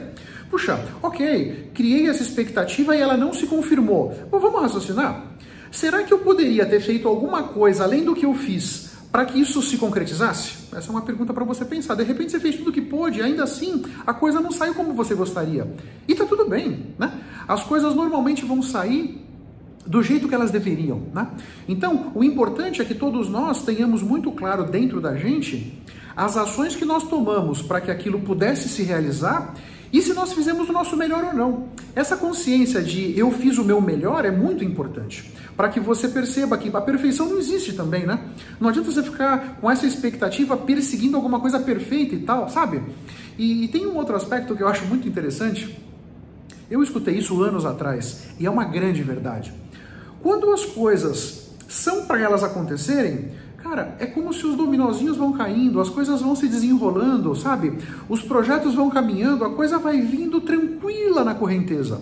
Puxa, 0.49 0.83
ok, 1.03 1.69
criei 1.75 2.09
essa 2.09 2.23
expectativa 2.23 2.95
e 2.95 3.01
ela 3.01 3.15
não 3.15 3.33
se 3.33 3.45
confirmou. 3.45 4.17
Mas 4.31 4.41
vamos 4.41 4.63
raciocinar? 4.63 5.30
Será 5.71 6.03
que 6.03 6.13
eu 6.13 6.19
poderia 6.19 6.65
ter 6.65 6.81
feito 6.81 7.07
alguma 7.07 7.43
coisa 7.43 7.83
além 7.83 8.03
do 8.03 8.13
que 8.13 8.25
eu 8.25 8.35
fiz 8.35 8.91
para 9.11 9.25
que 9.25 9.39
isso 9.39 9.61
se 9.61 9.77
concretizasse? 9.77 10.67
Essa 10.75 10.89
é 10.89 10.91
uma 10.91 11.01
pergunta 11.01 11.33
para 11.33 11.45
você 11.45 11.63
pensar. 11.63 11.95
De 11.95 12.03
repente 12.03 12.31
você 12.31 12.39
fez 12.39 12.57
tudo 12.57 12.69
o 12.69 12.73
que 12.73 12.81
pôde, 12.81 13.21
ainda 13.21 13.43
assim 13.43 13.83
a 14.05 14.13
coisa 14.13 14.39
não 14.41 14.51
saiu 14.51 14.73
como 14.73 14.93
você 14.93 15.15
gostaria. 15.15 15.67
E 16.07 16.13
tá 16.13 16.25
tudo 16.25 16.47
bem, 16.47 16.93
né? 16.99 17.19
As 17.47 17.63
coisas 17.63 17.95
normalmente 17.95 18.45
vão 18.45 18.61
sair 18.61 19.25
do 19.85 20.03
jeito 20.03 20.27
que 20.27 20.35
elas 20.35 20.51
deveriam, 20.51 21.03
né? 21.13 21.27
Então, 21.67 22.11
o 22.13 22.23
importante 22.23 22.81
é 22.81 22.85
que 22.85 22.93
todos 22.93 23.29
nós 23.29 23.63
tenhamos 23.63 24.03
muito 24.03 24.31
claro 24.31 24.65
dentro 24.65 25.01
da 25.01 25.15
gente 25.15 25.81
as 26.15 26.35
ações 26.37 26.75
que 26.75 26.85
nós 26.85 27.07
tomamos 27.07 27.61
para 27.61 27.79
que 27.79 27.89
aquilo 27.89 28.19
pudesse 28.19 28.67
se 28.69 28.83
realizar 28.83 29.55
e 29.91 30.01
se 30.01 30.13
nós 30.13 30.33
fizemos 30.33 30.69
o 30.69 30.73
nosso 30.73 30.95
melhor 30.95 31.23
ou 31.25 31.33
não. 31.33 31.67
Essa 31.95 32.15
consciência 32.15 32.81
de 32.81 33.17
eu 33.17 33.31
fiz 33.31 33.57
o 33.57 33.63
meu 33.63 33.81
melhor 33.81 34.25
é 34.25 34.31
muito 34.31 34.63
importante 34.63 35.31
para 35.55 35.69
que 35.69 35.79
você 35.79 36.07
perceba 36.07 36.57
que 36.57 36.75
a 36.75 36.81
perfeição 36.81 37.27
não 37.27 37.37
existe 37.37 37.73
também, 37.73 38.05
né? 38.05 38.19
Não 38.59 38.69
adianta 38.69 38.89
você 38.91 39.03
ficar 39.03 39.57
com 39.59 39.69
essa 39.69 39.85
expectativa 39.85 40.55
perseguindo 40.55 41.17
alguma 41.17 41.39
coisa 41.39 41.59
perfeita 41.59 42.15
e 42.15 42.19
tal, 42.19 42.49
sabe? 42.49 42.81
E, 43.37 43.65
e 43.65 43.67
tem 43.67 43.85
um 43.85 43.95
outro 43.95 44.15
aspecto 44.15 44.55
que 44.55 44.63
eu 44.63 44.67
acho 44.67 44.85
muito 44.85 45.07
interessante. 45.07 45.77
Eu 46.69 46.81
escutei 46.81 47.17
isso 47.17 47.41
anos 47.43 47.65
atrás 47.65 48.29
e 48.39 48.45
é 48.45 48.49
uma 48.49 48.63
grande 48.63 49.03
verdade. 49.03 49.53
Quando 50.21 50.51
as 50.51 50.63
coisas 50.63 51.51
são 51.67 52.05
para 52.05 52.19
elas 52.19 52.43
acontecerem, 52.43 53.31
Cara, 53.63 53.95
é 53.99 54.07
como 54.07 54.33
se 54.33 54.45
os 54.45 54.55
dominozinhos 54.55 55.17
vão 55.17 55.33
caindo, 55.33 55.79
as 55.79 55.89
coisas 55.89 56.19
vão 56.19 56.35
se 56.35 56.47
desenrolando, 56.47 57.35
sabe? 57.35 57.77
Os 58.09 58.21
projetos 58.21 58.73
vão 58.73 58.89
caminhando, 58.89 59.45
a 59.45 59.51
coisa 59.51 59.77
vai 59.77 60.01
vindo 60.01 60.41
tranquila 60.41 61.23
na 61.23 61.35
correnteza. 61.35 62.01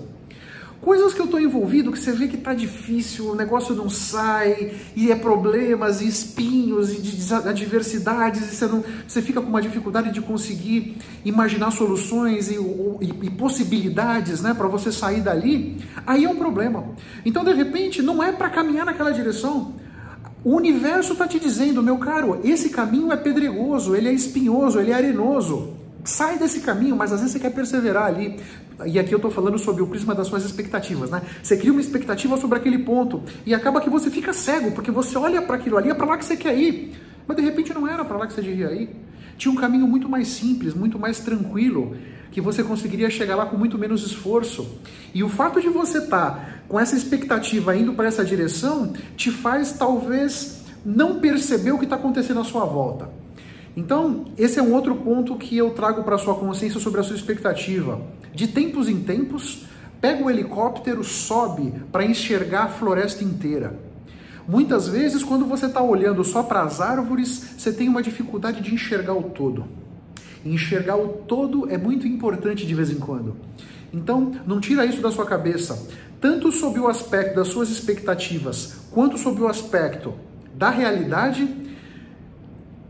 Coisas 0.79 1.13
que 1.13 1.19
eu 1.19 1.25
estou 1.25 1.41
envolvido, 1.41 1.91
que 1.91 1.99
você 1.99 2.13
vê 2.13 2.29
que 2.29 2.37
está 2.37 2.53
difícil, 2.53 3.31
o 3.31 3.35
negócio 3.35 3.75
não 3.75 3.89
sai, 3.89 4.73
e 4.95 5.11
é 5.11 5.15
problemas, 5.15 5.99
e 5.99 6.07
espinhos, 6.07 6.93
e 6.93 7.33
adversidades, 7.33 8.53
e 8.53 8.55
você, 8.55 8.65
não, 8.65 8.81
você 9.05 9.21
fica 9.21 9.41
com 9.41 9.49
uma 9.49 9.61
dificuldade 9.61 10.13
de 10.13 10.21
conseguir 10.21 10.95
imaginar 11.25 11.71
soluções 11.71 12.49
e, 12.49 12.55
e, 12.55 13.09
e 13.23 13.29
possibilidades 13.29 14.41
né, 14.41 14.53
para 14.53 14.67
você 14.67 14.89
sair 14.89 15.19
dali, 15.19 15.77
aí 16.07 16.23
é 16.23 16.29
um 16.29 16.37
problema. 16.37 16.85
Então, 17.25 17.43
de 17.43 17.51
repente, 17.51 18.01
não 18.01 18.23
é 18.23 18.31
para 18.31 18.49
caminhar 18.49 18.85
naquela 18.85 19.11
direção. 19.11 19.73
O 20.43 20.55
universo 20.55 21.13
está 21.13 21.27
te 21.27 21.37
dizendo, 21.37 21.83
meu 21.83 21.97
caro, 21.97 22.39
esse 22.43 22.69
caminho 22.69 23.11
é 23.11 23.17
pedregoso, 23.17 23.93
ele 23.93 24.07
é 24.07 24.13
espinhoso, 24.13 24.79
ele 24.79 24.91
é 24.91 24.93
arenoso. 24.93 25.73
Sai 26.03 26.37
desse 26.37 26.61
caminho, 26.61 26.95
mas 26.95 27.11
às 27.11 27.19
vezes 27.19 27.33
você 27.33 27.39
quer 27.39 27.51
perseverar 27.51 28.05
ali. 28.05 28.39
E 28.85 28.97
aqui 28.97 29.13
eu 29.13 29.17
estou 29.17 29.29
falando 29.29 29.59
sobre 29.59 29.83
o 29.83 29.87
prisma 29.87 30.15
das 30.15 30.27
suas 30.27 30.45
expectativas, 30.45 31.09
né? 31.09 31.21
Você 31.43 31.57
cria 31.57 31.73
uma 31.73 31.81
expectativa 31.81 32.37
sobre 32.37 32.57
aquele 32.57 32.77
ponto 32.77 33.21
e 33.45 33.53
acaba 33.53 33.81
que 33.81 33.89
você 33.89 34.09
fica 34.09 34.31
cego, 34.31 34.71
porque 34.71 34.89
você 34.89 35.17
olha 35.17 35.41
para 35.41 35.57
aquilo 35.57 35.77
ali, 35.77 35.89
é 35.89 35.93
para 35.93 36.05
lá 36.05 36.17
que 36.17 36.23
você 36.23 36.37
quer 36.37 36.57
ir. 36.57 36.93
Mas 37.27 37.35
de 37.35 37.43
repente 37.43 37.73
não 37.73 37.85
era 37.85 38.05
para 38.05 38.17
lá 38.17 38.25
que 38.25 38.31
você 38.31 38.41
devia 38.41 38.71
ir. 38.71 38.89
Tinha 39.37 39.51
um 39.51 39.55
caminho 39.55 39.85
muito 39.87 40.07
mais 40.07 40.29
simples, 40.29 40.73
muito 40.73 40.97
mais 40.97 41.19
tranquilo, 41.19 41.97
que 42.31 42.39
você 42.39 42.63
conseguiria 42.63 43.09
chegar 43.09 43.35
lá 43.35 43.45
com 43.45 43.57
muito 43.57 43.77
menos 43.77 44.05
esforço. 44.05 44.79
E 45.13 45.21
o 45.21 45.27
fato 45.27 45.59
de 45.59 45.67
você 45.67 45.97
estar 45.97 46.31
tá 46.31 46.58
com 46.69 46.79
essa 46.79 46.95
expectativa 46.95 47.75
indo 47.75 47.93
para 47.93 48.07
essa 48.07 48.23
direção 48.23 48.93
te 49.17 49.31
faz 49.31 49.73
talvez 49.73 50.61
não 50.85 51.19
perceber 51.19 51.71
o 51.71 51.79
que 51.79 51.83
está 51.83 51.95
acontecendo 51.95 52.39
à 52.39 52.43
sua 52.43 52.63
volta. 52.63 53.09
Então, 53.75 54.25
esse 54.37 54.59
é 54.59 54.61
um 54.63 54.73
outro 54.73 54.95
ponto 54.95 55.35
que 55.35 55.57
eu 55.57 55.71
trago 55.71 56.03
para 56.03 56.15
a 56.15 56.19
sua 56.19 56.35
consciência 56.35 56.79
sobre 56.79 57.01
a 57.01 57.03
sua 57.03 57.15
expectativa. 57.15 57.99
De 58.33 58.47
tempos 58.47 58.87
em 58.87 59.01
tempos, 59.01 59.65
pega 59.99 60.23
o 60.23 60.29
helicóptero, 60.29 61.03
sobe 61.03 61.73
para 61.91 62.05
enxergar 62.05 62.63
a 62.63 62.69
floresta 62.69 63.23
inteira. 63.23 63.77
Muitas 64.47 64.87
vezes, 64.87 65.23
quando 65.23 65.45
você 65.45 65.65
está 65.65 65.81
olhando 65.81 66.23
só 66.23 66.43
para 66.43 66.63
as 66.63 66.79
árvores, 66.81 67.55
você 67.57 67.71
tem 67.71 67.87
uma 67.87 68.01
dificuldade 68.01 68.61
de 68.61 68.73
enxergar 68.73 69.13
o 69.13 69.23
todo. 69.23 69.65
Enxergar 70.45 70.95
o 70.95 71.09
todo 71.09 71.69
é 71.69 71.77
muito 71.77 72.07
importante 72.07 72.65
de 72.65 72.73
vez 72.73 72.89
em 72.89 72.99
quando. 72.99 73.35
Então, 73.93 74.31
não 74.45 74.59
tira 74.59 74.85
isso 74.85 75.01
da 75.01 75.11
sua 75.11 75.25
cabeça, 75.25 75.87
tanto 76.21 76.51
sob 76.51 76.79
o 76.79 76.87
aspecto 76.87 77.35
das 77.35 77.47
suas 77.47 77.69
expectativas, 77.69 78.77
quanto 78.91 79.17
sob 79.17 79.41
o 79.41 79.47
aspecto 79.47 80.13
da 80.53 80.69
realidade 80.69 81.47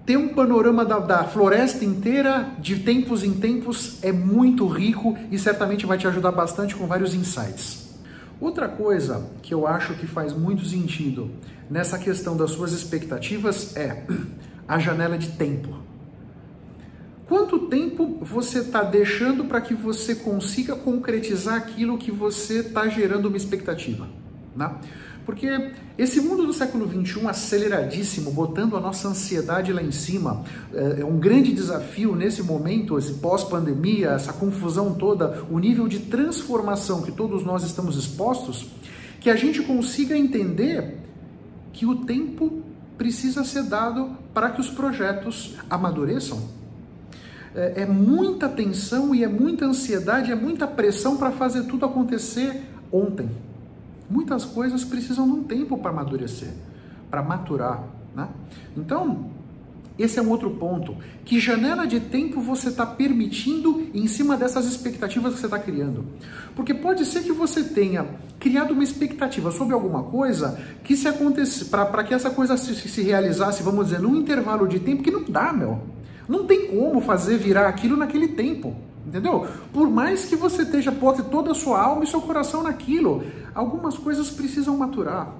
ter 0.10 0.18
um 0.18 0.29
panorama 0.29 0.84
da, 0.84 0.98
da, 0.98 1.24
floresta 1.25 1.86
inteira, 1.86 2.50
de 2.58 2.79
tempos 2.79 3.24
em 3.24 3.32
tempos, 3.32 4.03
é 4.03 4.12
muito 4.12 4.65
rico 4.65 5.15
e 5.29 5.38
certamente 5.38 5.86
vai 5.86 6.00
te 6.00 6.08
ajudar 6.08 6.32
bastante 6.32 6.75
com 6.75 6.88
vários 6.88 7.13
insights. 7.13 7.89
Outra 8.41 8.68
coisa 8.68 9.29
que 9.44 9.53
eu 9.53 9.68
acho 9.68 9.94
que 9.94 10.08
faz 10.08 10.34
muito 10.34 10.65
sentido 10.65 11.29
nessa 11.70 12.00
questão 12.00 12.36
das 12.36 12.50
suas 12.50 12.74
expectativas 12.74 13.77
é 13.77 14.03
a 14.68 14.79
janela 14.79 15.15
de 15.15 15.27
tempo. 15.27 15.88
Quanto 17.29 17.67
tempo 17.67 18.17
você 18.21 18.57
está 18.57 18.81
deixando 18.81 19.45
para 19.45 19.62
que 19.62 19.75
você 19.75 20.15
consiga 20.15 20.75
concretizar 20.75 21.57
aquilo 21.57 21.95
que 21.95 22.12
você 22.12 22.62
está 22.62 22.88
gerando 22.88 23.27
uma 23.27 23.38
expectativa? 23.38 24.09
Né? 24.55 24.75
Porque 25.27 25.74
esse 25.95 26.21
mundo 26.21 26.48
do 26.48 26.51
século 26.51 26.89
XXI 26.89 27.27
aceleradíssimo, 27.27 28.31
botando 28.31 28.75
a 28.75 28.79
nossa 28.79 29.07
ansiedade 29.09 29.71
lá 29.71 29.83
em 29.83 29.91
cima, 29.91 30.43
é, 30.74 31.01
é 31.01 31.05
um 31.05 31.19
grande 31.19 31.53
desafio 31.53 32.15
nesse 32.15 32.41
momento, 32.41 32.98
esse 32.98 33.13
pós-pandemia, 33.13 34.09
essa 34.09 34.33
confusão 34.33 34.95
toda, 34.95 35.43
o 35.51 35.59
nível 35.59 35.88
de 35.88 36.00
transformação 36.00 37.03
que 37.03 37.12
todos 37.12 37.45
nós 37.45 37.63
estamos 37.63 37.95
expostos, 37.95 38.71
que 39.19 39.29
a 39.29 39.36
gente 39.36 39.62
consiga 39.62 40.17
entender 40.17 40.98
que 41.74 41.86
o 41.86 41.98
tempo 41.98 42.63
precisa 42.98 43.43
ser 43.43 43.65
dado 43.65 44.17
para 44.33 44.50
que 44.50 44.59
os 44.59 44.69
projetos 44.71 45.55
amadureçam. 45.69 46.57
É, 47.56 47.82
é 47.82 47.86
muita 47.86 48.48
tensão 48.48 49.13
e 49.13 49.24
é 49.24 49.27
muita 49.27 49.65
ansiedade, 49.65 50.32
é 50.32 50.36
muita 50.36 50.68
pressão 50.68 51.18
para 51.18 51.32
fazer 51.32 51.63
tudo 51.63 51.86
acontecer 51.86 52.63
ontem. 52.91 53.29
Muitas 54.10 54.46
coisas 54.46 54.84
precisam 54.84 55.25
de 55.25 55.34
um 55.34 55.44
tempo 55.44 55.77
para 55.77 55.91
amadurecer, 55.91 56.50
para 57.10 57.22
maturar. 57.22 57.84
Né? 58.15 58.27
Então, 58.75 59.29
esse 60.00 60.18
é 60.18 60.22
um 60.22 60.29
outro 60.29 60.51
ponto. 60.51 60.96
Que 61.25 61.41
janela 61.41 61.86
de 61.86 62.00
tempo 62.00 62.39
você 62.39 62.70
está 62.70 62.86
permitindo 62.86 63.88
em 63.94 64.08
cima 64.08 64.38
dessas 64.38 64.65
expectativas 64.65 65.34
que 65.34 65.39
você 65.41 65.46
está 65.46 65.60
criando? 65.60 66.06
Porque 66.56 66.74
pode 66.74 67.06
ser 67.06 67.22
que 67.22 67.34
você 67.34 67.65
tenha 67.65 68.08
criado 68.39 68.72
uma 68.72 68.84
expectativa 68.84 69.51
sobre 69.51 69.74
alguma 69.74 70.03
coisa 70.03 70.58
que 70.86 70.96
se 70.96 71.08
acontece 71.08 71.65
para 71.65 72.03
que 72.06 72.13
essa 72.13 72.29
coisa 72.29 72.56
se, 72.56 72.74
se 72.74 73.01
realizasse, 73.01 73.62
vamos 73.62 73.88
dizer, 73.88 74.00
num 74.00 74.15
intervalo 74.15 74.68
de 74.70 74.79
tempo 74.79 75.03
que 75.03 75.12
não 75.12 75.25
dá, 75.25 75.51
meu. 75.51 75.82
Não 76.29 76.45
tem 76.45 76.67
como 76.67 77.01
fazer 77.01 77.38
virar 77.38 77.67
aquilo 77.67 77.98
naquele 77.98 78.27
tempo. 78.27 78.75
Entendeu? 79.05 79.48
Por 79.74 79.89
mais 79.89 80.25
que 80.25 80.36
você 80.36 80.62
esteja, 80.62 80.91
pote 80.91 81.24
toda 81.24 81.51
a 81.51 81.55
sua 81.55 81.81
alma 81.81 82.03
e 82.03 82.07
seu 82.07 82.21
coração 82.21 82.62
naquilo, 82.62 83.24
algumas 83.55 83.98
coisas 83.98 84.29
precisam 84.29 84.77
maturar. 84.77 85.33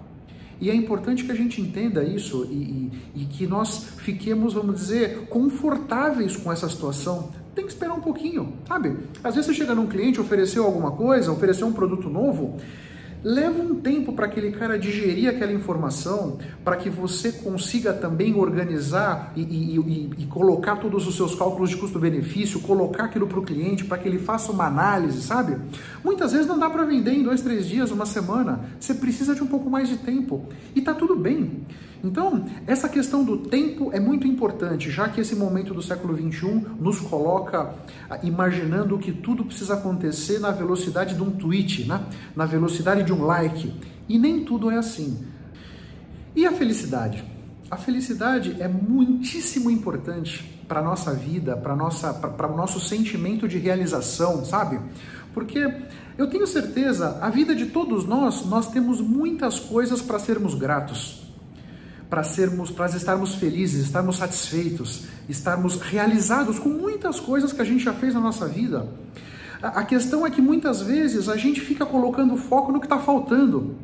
E 0.60 0.72
é 0.72 0.74
importante 0.76 1.24
que 1.24 1.32
a 1.32 1.36
gente 1.36 1.62
entenda 1.62 2.04
isso 2.04 2.48
e, 2.50 2.56
e, 2.56 3.22
e, 3.22 3.26
que 3.26 3.46
nós 3.46 3.86
fiquemos, 3.98 4.56
vamos 4.56 4.76
dizer, 4.76 5.28
confortáveis 5.30 6.36
com 6.36 6.52
essa 6.52 6.68
situação. 6.68 7.30
Tem 7.54 7.64
que 7.64 7.72
esperar 7.72 7.94
um 7.94 8.02
pouquinho, 8.02 8.54
sabe? 8.68 8.98
Às 9.24 9.36
vezes 9.36 9.52
você 9.52 9.54
chega 9.54 9.76
num 9.76 9.88
cliente, 9.88 10.20
ofereceu 10.20 10.66
alguma 10.66 10.92
coisa, 10.92 11.32
ofereceu 11.32 11.68
um 11.68 11.74
produto 11.74 12.10
novo, 12.10 12.58
leva 13.24 13.62
um 13.62 13.76
tempo 13.76 14.14
para 14.14 14.26
aquele 14.26 14.52
cara 14.52 14.78
digerir 14.78 15.30
aquela 15.30 15.52
informação, 15.52 16.38
para 16.64 16.76
que 16.78 16.90
você 16.90 17.32
consiga 17.32 17.94
também 17.94 18.36
organizar 18.36 19.34
e, 19.36 19.42
e, 19.42 19.78
e, 19.78 20.10
e, 20.20 20.26
colocar 20.26 20.78
todos 20.78 21.08
os 21.08 21.16
seus 21.16 21.36
cálculos 21.36 21.70
de 21.70 21.78
custo-benefício, 21.78 22.60
colocar 22.62 23.06
aquilo 23.06 23.28
para 23.28 23.40
o 23.40 23.44
cliente, 23.44 23.86
para 23.86 23.98
que 23.98 24.08
ele 24.08 24.20
faça 24.20 24.52
uma 24.52 24.66
análise, 24.66 25.22
sabe? 25.22 25.58
Muitas 26.04 26.32
vezes 26.32 26.48
não 26.48 26.58
dá 26.58 26.70
para 26.70 26.84
vender 26.86 27.12
em 27.12 27.24
dois, 27.24 27.42
três 27.42 27.68
dias, 27.68 27.92
uma 27.92 28.06
semana. 28.06 28.62
Você 28.80 28.94
precisa 28.94 29.36
de 29.36 29.44
um 29.44 29.48
pouco 29.48 29.70
mais 29.70 29.90
de 29.90 29.98
tempo. 29.98 30.46
E 30.76 30.82
tá 30.82 30.94
tudo 30.94 31.16
bem. 31.16 31.66
Então, 32.04 32.46
essa 32.66 32.88
questão 32.88 33.24
do 33.24 33.38
tempo 33.38 33.90
é 33.92 34.00
muito 34.00 34.26
importante, 34.26 34.90
já 34.90 35.10
que 35.10 35.20
esse 35.20 35.36
momento 35.36 35.74
do 35.74 35.82
século 35.82 36.16
XXI 36.16 36.66
nos 36.80 37.00
coloca 37.02 37.74
ah, 38.10 38.20
imaginando 38.24 38.98
que 38.98 39.12
tudo 39.12 39.44
precisa 39.44 39.74
acontecer 39.74 40.40
na 40.40 40.52
velocidade 40.52 41.14
de 41.14 41.22
um 41.22 41.32
tweet, 41.32 41.86
né? 41.86 42.02
na 42.36 42.46
velocidade 42.46 43.04
de 43.10 43.14
um 43.14 43.26
like. 43.26 43.74
E 44.08 44.20
nem 44.20 44.46
tudo 44.46 44.70
é 44.70 44.78
assim. 44.78 45.26
E 46.36 46.46
a 46.46 46.52
felicidade? 46.52 47.24
A 47.70 47.76
felicidade 47.78 48.56
é 48.60 48.68
muitíssimo 48.68 49.70
importante 49.70 50.44
para 50.68 50.80
a 50.80 50.84
nossa 50.84 51.14
vida, 51.14 51.58
para 51.58 51.74
o 52.48 52.56
nosso 52.56 52.80
sentimento 52.80 53.48
de 53.48 53.58
realização, 53.58 54.46
sabe? 54.46 54.80
Porque 55.34 55.72
eu 56.18 56.30
tenho 56.30 56.46
certeza, 56.46 57.18
a 57.22 57.30
vida 57.30 57.56
de 57.56 57.68
todos 57.68 58.06
nós, 58.06 58.46
nós 58.46 58.72
temos 58.72 59.02
muitas 59.02 59.60
coisas 59.60 60.02
para 60.02 60.20
sermos 60.20 60.54
gratos 60.54 61.28
para 62.10 62.24
sermos, 62.24 62.72
para 62.72 62.88
estarmos 62.88 63.36
felizes, 63.36 63.86
estarmos 63.86 64.18
satisfeitos, 64.18 65.04
estarmos 65.30 65.80
realizados 65.80 66.58
com 66.58 66.70
muitas 66.70 67.20
coisas 67.20 67.54
que 67.54 67.62
a 67.62 67.66
gente 67.66 67.84
já 67.84 67.94
fez 67.94 68.16
na 68.16 68.20
nossa 68.20 68.48
vida. 68.48 68.90
A 69.62 69.84
questão 69.84 70.26
é 70.26 70.30
que 70.30 70.42
muitas 70.42 70.82
vezes 70.82 71.28
a 71.28 71.36
gente 71.36 71.60
fica 71.60 71.86
colocando 71.86 72.38
foco 72.38 72.72
no 72.72 72.80
que 72.80 72.86
está 72.86 72.98
faltando. 72.98 73.76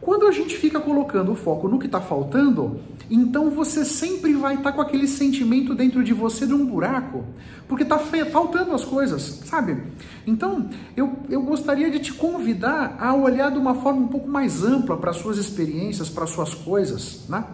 Quando 0.00 0.26
a 0.26 0.32
gente 0.32 0.56
fica 0.56 0.80
colocando 0.80 1.30
o 1.30 1.36
foco 1.36 1.68
no 1.68 1.78
que 1.78 1.86
está 1.86 2.00
faltando, 2.00 2.80
então 3.08 3.50
você 3.50 3.84
sempre 3.84 4.32
vai 4.32 4.54
estar 4.54 4.72
tá 4.72 4.72
com 4.72 4.82
aquele 4.82 5.06
sentimento 5.06 5.76
dentro 5.76 6.02
de 6.02 6.12
você 6.12 6.44
de 6.44 6.52
um 6.52 6.66
buraco, 6.66 7.24
porque 7.68 7.84
está 7.84 8.00
faltando 8.00 8.72
as 8.72 8.84
coisas, 8.84 9.42
sabe? 9.44 9.80
Então, 10.26 10.68
eu, 10.96 11.12
eu 11.30 11.40
gostaria 11.42 11.88
de 11.88 12.00
te 12.00 12.12
convidar 12.12 12.96
a 12.98 13.14
olhar 13.14 13.52
de 13.52 13.58
uma 13.58 13.76
forma 13.76 14.00
um 14.00 14.08
pouco 14.08 14.28
mais 14.28 14.64
ampla 14.64 14.96
para 14.96 15.12
suas 15.12 15.38
experiências, 15.38 16.10
para 16.10 16.26
suas 16.26 16.52
coisas, 16.52 17.24
né? 17.28 17.44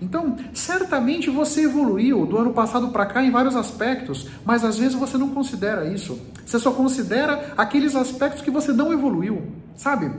Então, 0.00 0.36
certamente 0.54 1.28
você 1.28 1.64
evoluiu 1.64 2.24
do 2.24 2.38
ano 2.38 2.52
passado 2.52 2.88
para 2.88 3.06
cá 3.06 3.22
em 3.22 3.30
vários 3.30 3.56
aspectos, 3.56 4.28
mas 4.44 4.64
às 4.64 4.78
vezes 4.78 4.94
você 4.94 5.18
não 5.18 5.30
considera 5.30 5.92
isso. 5.92 6.20
Você 6.46 6.58
só 6.58 6.70
considera 6.70 7.52
aqueles 7.56 7.96
aspectos 7.96 8.42
que 8.42 8.50
você 8.50 8.72
não 8.72 8.92
evoluiu, 8.92 9.42
sabe? 9.76 10.10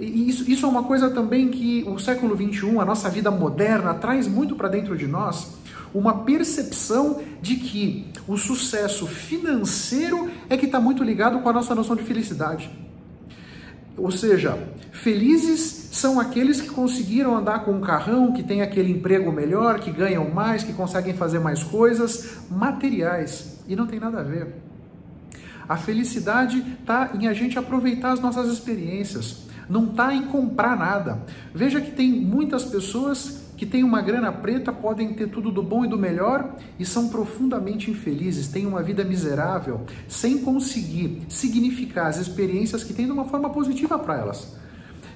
E 0.00 0.28
isso, 0.28 0.50
isso 0.50 0.66
é 0.66 0.68
uma 0.68 0.82
coisa 0.82 1.10
também 1.10 1.48
que 1.48 1.84
o 1.86 1.98
século 1.98 2.36
XXI, 2.36 2.78
a 2.78 2.84
nossa 2.84 3.08
vida 3.08 3.30
moderna, 3.30 3.94
traz 3.94 4.26
muito 4.26 4.56
para 4.56 4.68
dentro 4.68 4.96
de 4.96 5.06
nós 5.06 5.52
uma 5.94 6.24
percepção 6.24 7.20
de 7.40 7.56
que 7.56 8.06
o 8.26 8.36
sucesso 8.36 9.06
financeiro 9.06 10.30
é 10.48 10.56
que 10.56 10.66
está 10.66 10.80
muito 10.80 11.04
ligado 11.04 11.40
com 11.40 11.48
a 11.48 11.52
nossa 11.52 11.74
noção 11.74 11.94
de 11.94 12.02
felicidade. 12.02 12.70
Ou 13.96 14.10
seja, 14.10 14.58
felizes 14.90 15.88
são 15.92 16.18
aqueles 16.18 16.60
que 16.60 16.68
conseguiram 16.68 17.36
andar 17.36 17.64
com 17.64 17.72
um 17.72 17.80
carrão, 17.80 18.32
que 18.32 18.42
tem 18.42 18.62
aquele 18.62 18.90
emprego 18.90 19.30
melhor, 19.30 19.80
que 19.80 19.90
ganham 19.90 20.30
mais, 20.30 20.62
que 20.62 20.72
conseguem 20.72 21.14
fazer 21.14 21.38
mais 21.38 21.62
coisas 21.62 22.38
materiais. 22.50 23.58
E 23.68 23.76
não 23.76 23.86
tem 23.86 24.00
nada 24.00 24.20
a 24.20 24.22
ver. 24.22 24.54
A 25.68 25.76
felicidade 25.76 26.64
está 26.80 27.10
em 27.14 27.26
a 27.26 27.32
gente 27.32 27.58
aproveitar 27.58 28.12
as 28.12 28.20
nossas 28.20 28.50
experiências 28.50 29.42
não 29.68 29.86
está 29.86 30.14
em 30.14 30.24
comprar 30.24 30.76
nada. 30.76 31.22
Veja 31.54 31.80
que 31.80 31.90
tem 31.90 32.10
muitas 32.10 32.64
pessoas 32.64 33.41
que 33.56 33.66
têm 33.66 33.84
uma 33.84 34.00
grana 34.00 34.32
preta, 34.32 34.72
podem 34.72 35.14
ter 35.14 35.28
tudo 35.28 35.50
do 35.50 35.62
bom 35.62 35.84
e 35.84 35.88
do 35.88 35.98
melhor 35.98 36.56
e 36.78 36.84
são 36.84 37.08
profundamente 37.08 37.90
infelizes, 37.90 38.48
têm 38.48 38.66
uma 38.66 38.82
vida 38.82 39.04
miserável, 39.04 39.82
sem 40.08 40.38
conseguir 40.38 41.22
significar 41.28 42.06
as 42.06 42.18
experiências 42.18 42.82
que 42.82 42.92
têm 42.92 43.06
de 43.06 43.12
uma 43.12 43.24
forma 43.24 43.50
positiva 43.50 43.98
para 43.98 44.18
elas. 44.18 44.56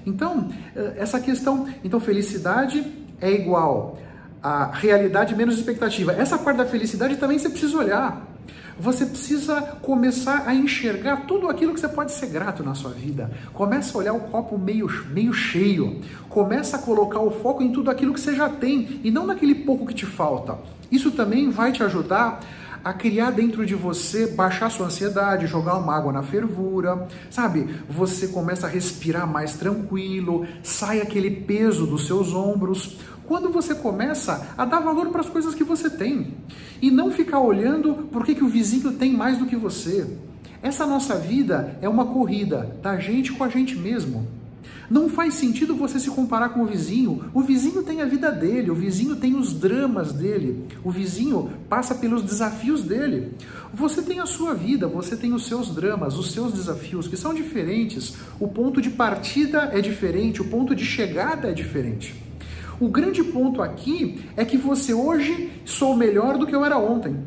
Então, 0.05 0.49
eh, 0.75 0.93
essa 0.97 1.19
questão, 1.19 1.67
então 1.83 1.99
felicidade 1.99 2.85
é 3.19 3.31
igual 3.31 3.97
a 4.41 4.71
realidade 4.71 5.35
menos 5.35 5.57
expectativa. 5.57 6.13
Essa 6.13 6.37
parte 6.37 6.57
da 6.57 6.65
felicidade 6.65 7.17
também 7.17 7.37
você 7.37 7.49
precisa 7.49 7.77
olhar. 7.77 8.36
Você 8.79 9.07
precisa 9.07 9.59
começar 9.81 10.43
a 10.45 10.53
enxergar 10.53 11.25
tudo 11.25 11.49
aquilo 11.49 11.73
que 11.73 11.79
você 11.79 11.87
pode 11.87 12.11
ser 12.11 12.27
grato 12.27 12.63
na 12.63 12.75
sua 12.75 12.91
vida. 12.91 13.31
Começa 13.53 13.97
a 13.97 13.99
olhar 13.99 14.13
o 14.13 14.19
copo 14.19 14.57
meio, 14.57 14.87
meio 15.09 15.33
cheio. 15.33 16.01
Começa 16.29 16.77
a 16.77 16.79
colocar 16.79 17.19
o 17.19 17.31
foco 17.31 17.63
em 17.63 17.71
tudo 17.71 17.89
aquilo 17.89 18.13
que 18.13 18.19
você 18.19 18.35
já 18.35 18.47
tem 18.49 19.01
e 19.03 19.09
não 19.09 19.25
naquele 19.25 19.55
pouco 19.55 19.87
que 19.87 19.95
te 19.95 20.05
falta. 20.05 20.59
Isso 20.91 21.11
também 21.11 21.49
vai 21.49 21.71
te 21.71 21.81
ajudar 21.83 22.39
a 22.83 22.93
criar 22.93 23.31
dentro 23.31 23.65
de 23.65 23.75
você, 23.75 24.27
baixar 24.27 24.69
sua 24.69 24.85
ansiedade, 24.85 25.47
jogar 25.47 25.75
uma 25.75 25.93
água 25.93 26.13
na 26.13 26.23
fervura, 26.23 27.07
sabe? 27.29 27.67
Você 27.89 28.27
começa 28.27 28.67
a 28.67 28.69
respirar 28.69 29.27
mais 29.27 29.55
tranquilo, 29.55 30.45
sai 30.63 31.01
aquele 31.01 31.31
peso 31.31 31.85
dos 31.85 32.05
seus 32.05 32.33
ombros 32.33 32.97
quando 33.27 33.49
você 33.49 33.75
começa 33.75 34.53
a 34.57 34.65
dar 34.65 34.79
valor 34.79 35.09
para 35.09 35.21
as 35.21 35.29
coisas 35.29 35.53
que 35.53 35.63
você 35.63 35.89
tem 35.89 36.33
e 36.81 36.89
não 36.89 37.11
ficar 37.11 37.39
olhando 37.39 38.07
por 38.11 38.25
que, 38.25 38.33
que 38.33 38.43
o 38.43 38.47
vizinho 38.47 38.93
tem 38.93 39.13
mais 39.13 39.37
do 39.37 39.45
que 39.45 39.55
você. 39.55 40.07
Essa 40.61 40.87
nossa 40.87 41.15
vida 41.15 41.77
é 41.81 41.89
uma 41.89 42.05
corrida 42.05 42.77
da 42.81 42.97
gente 42.97 43.33
com 43.33 43.43
a 43.43 43.49
gente 43.49 43.75
mesmo. 43.75 44.25
Não 44.89 45.09
faz 45.09 45.33
sentido 45.33 45.75
você 45.75 45.99
se 45.99 46.09
comparar 46.09 46.49
com 46.49 46.61
o 46.63 46.65
vizinho. 46.65 47.25
O 47.33 47.41
vizinho 47.41 47.83
tem 47.83 48.01
a 48.01 48.05
vida 48.05 48.31
dele, 48.31 48.71
o 48.71 48.75
vizinho 48.75 49.17
tem 49.17 49.35
os 49.35 49.53
dramas 49.53 50.13
dele, 50.13 50.65
o 50.81 50.89
vizinho 50.89 51.51
passa 51.69 51.93
pelos 51.93 52.23
desafios 52.23 52.81
dele. 52.83 53.33
Você 53.73 54.01
tem 54.01 54.19
a 54.19 54.25
sua 54.25 54.53
vida, 54.53 54.87
você 54.87 55.17
tem 55.17 55.33
os 55.33 55.45
seus 55.45 55.75
dramas, 55.75 56.17
os 56.17 56.31
seus 56.31 56.53
desafios, 56.53 57.07
que 57.07 57.17
são 57.17 57.33
diferentes. 57.33 58.15
O 58.39 58.47
ponto 58.47 58.81
de 58.81 58.89
partida 58.89 59.69
é 59.73 59.81
diferente, 59.81 60.41
o 60.41 60.45
ponto 60.45 60.73
de 60.73 60.85
chegada 60.85 61.49
é 61.49 61.53
diferente. 61.53 62.26
O 62.79 62.87
grande 62.87 63.23
ponto 63.23 63.61
aqui 63.61 64.23
é 64.35 64.45
que 64.45 64.57
você 64.57 64.93
hoje 64.93 65.61
sou 65.65 65.95
melhor 65.95 66.37
do 66.37 66.45
que 66.45 66.55
eu 66.55 66.63
era 66.63 66.77
ontem. 66.77 67.17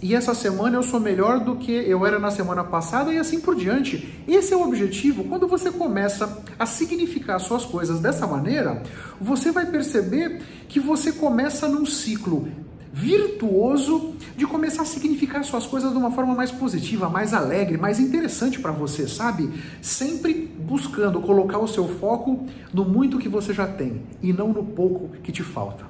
E 0.00 0.14
essa 0.14 0.34
semana 0.34 0.76
eu 0.76 0.82
sou 0.82 1.00
melhor 1.00 1.40
do 1.40 1.56
que 1.56 1.72
eu 1.72 2.06
era 2.06 2.18
na 2.18 2.30
semana 2.30 2.62
passada 2.62 3.12
e 3.12 3.18
assim 3.18 3.40
por 3.40 3.56
diante. 3.56 4.22
Esse 4.28 4.52
é 4.52 4.56
o 4.56 4.62
objetivo. 4.62 5.24
Quando 5.24 5.48
você 5.48 5.72
começa 5.72 6.40
a 6.58 6.66
significar 6.66 7.40
suas 7.40 7.64
coisas 7.64 7.98
dessa 7.98 8.26
maneira, 8.26 8.82
você 9.20 9.50
vai 9.50 9.66
perceber 9.66 10.40
que 10.68 10.78
você 10.78 11.12
começa 11.12 11.66
num 11.66 11.84
ciclo 11.84 12.48
virtuoso 12.92 14.14
de 14.36 14.46
começar 14.46 14.82
a 14.82 14.84
significar 14.84 15.44
suas 15.44 15.66
coisas 15.66 15.92
de 15.92 15.98
uma 15.98 16.10
forma 16.10 16.34
mais 16.34 16.50
positiva, 16.50 17.08
mais 17.08 17.34
alegre, 17.34 17.76
mais 17.76 18.00
interessante 18.00 18.58
para 18.58 18.72
você, 18.72 19.06
sabe? 19.06 19.50
Sempre 19.80 20.50
buscando 20.68 21.20
colocar 21.20 21.58
o 21.58 21.66
seu 21.66 21.88
foco 21.88 22.46
no 22.72 22.84
muito 22.84 23.18
que 23.18 23.28
você 23.28 23.54
já 23.54 23.66
tem 23.66 24.02
e 24.22 24.32
não 24.32 24.52
no 24.52 24.62
pouco 24.62 25.08
que 25.22 25.32
te 25.32 25.42
falta. 25.42 25.86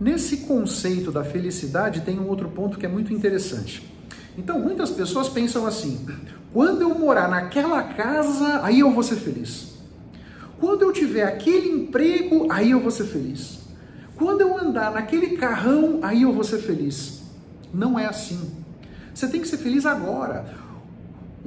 Nesse 0.00 0.38
conceito 0.38 1.10
da 1.10 1.24
felicidade 1.24 2.02
tem 2.02 2.18
um 2.18 2.28
outro 2.28 2.48
ponto 2.48 2.78
que 2.78 2.86
é 2.86 2.88
muito 2.88 3.12
interessante. 3.12 3.92
Então, 4.38 4.60
muitas 4.60 4.90
pessoas 4.90 5.28
pensam 5.28 5.66
assim: 5.66 6.06
quando 6.52 6.82
eu 6.82 6.96
morar 6.96 7.28
naquela 7.28 7.82
casa, 7.82 8.60
aí 8.62 8.80
eu 8.80 8.92
vou 8.92 9.02
ser 9.02 9.16
feliz. 9.16 9.74
Quando 10.58 10.82
eu 10.82 10.92
tiver 10.92 11.24
aquele 11.24 11.68
emprego, 11.68 12.46
aí 12.50 12.70
eu 12.70 12.80
vou 12.80 12.90
ser 12.90 13.04
feliz. 13.04 13.60
Quando 14.16 14.40
eu 14.40 14.56
andar 14.56 14.92
naquele 14.92 15.36
carrão, 15.36 15.98
aí 16.02 16.22
eu 16.22 16.32
vou 16.32 16.44
ser 16.44 16.58
feliz. 16.58 17.22
Não 17.72 17.98
é 17.98 18.06
assim. 18.06 18.52
Você 19.12 19.28
tem 19.28 19.40
que 19.40 19.48
ser 19.48 19.58
feliz 19.58 19.84
agora. 19.84 20.44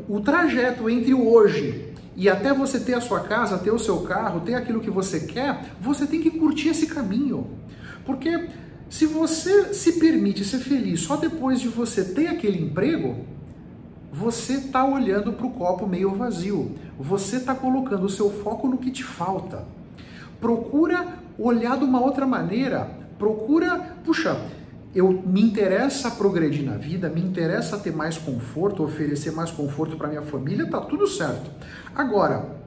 O 0.07 0.19
trajeto 0.19 0.89
entre 0.89 1.13
o 1.13 1.27
hoje 1.27 1.86
e 2.17 2.27
até 2.27 2.51
você 2.51 2.79
ter 2.79 2.95
a 2.95 3.01
sua 3.01 3.19
casa, 3.19 3.59
ter 3.59 3.69
o 3.69 3.77
seu 3.77 4.01
carro, 4.01 4.39
ter 4.39 4.55
aquilo 4.55 4.79
que 4.79 4.89
você 4.89 5.19
quer, 5.19 5.75
você 5.79 6.07
tem 6.07 6.19
que 6.19 6.31
curtir 6.31 6.69
esse 6.69 6.87
caminho. 6.87 7.47
Porque 8.03 8.49
se 8.89 9.05
você 9.05 9.71
se 9.71 9.99
permite 9.99 10.43
ser 10.43 10.57
feliz 10.57 11.01
só 11.01 11.15
depois 11.15 11.61
de 11.61 11.67
você 11.67 12.03
ter 12.03 12.27
aquele 12.29 12.59
emprego, 12.59 13.17
você 14.11 14.53
está 14.53 14.83
olhando 14.83 15.31
para 15.31 15.45
o 15.45 15.51
copo 15.51 15.85
meio 15.85 16.15
vazio. 16.15 16.75
Você 16.97 17.35
está 17.35 17.53
colocando 17.53 18.07
o 18.07 18.09
seu 18.09 18.31
foco 18.31 18.67
no 18.67 18.79
que 18.79 18.89
te 18.89 19.03
falta. 19.03 19.63
Procura 20.41 21.19
olhar 21.37 21.77
de 21.77 21.83
uma 21.83 22.01
outra 22.01 22.25
maneira. 22.25 22.89
Procura, 23.19 23.95
puxa, 24.03 24.41
eu 24.97 25.11
me 25.11 25.43
interessa 25.43 26.09
progredir 26.09 26.65
na 26.65 26.75
vida, 26.75 27.07
me 27.07 27.21
interessa 27.21 27.77
ter 27.77 27.93
mais 27.93 28.17
conforto, 28.17 28.83
oferecer 28.83 29.31
mais 29.31 29.51
conforto 29.51 29.95
para 29.95 30.07
minha 30.07 30.23
família, 30.23 30.65
tá 30.65 30.81
tudo 30.81 31.05
certo. 31.05 31.51
Agora, 31.95 32.57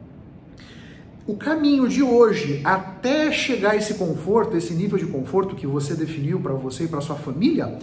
o 1.26 1.36
caminho 1.36 1.88
de 1.88 2.04
hoje 2.04 2.60
até 2.62 3.32
chegar 3.32 3.72
a 3.72 3.76
esse 3.76 3.94
conforto, 3.94 4.56
esse 4.56 4.72
nível 4.74 4.96
de 4.96 5.06
conforto 5.06 5.56
que 5.56 5.66
você 5.66 5.94
definiu 5.94 6.38
para 6.38 6.54
você 6.54 6.84
e 6.84 6.88
para 6.88 7.00
sua 7.00 7.16
família, 7.16 7.76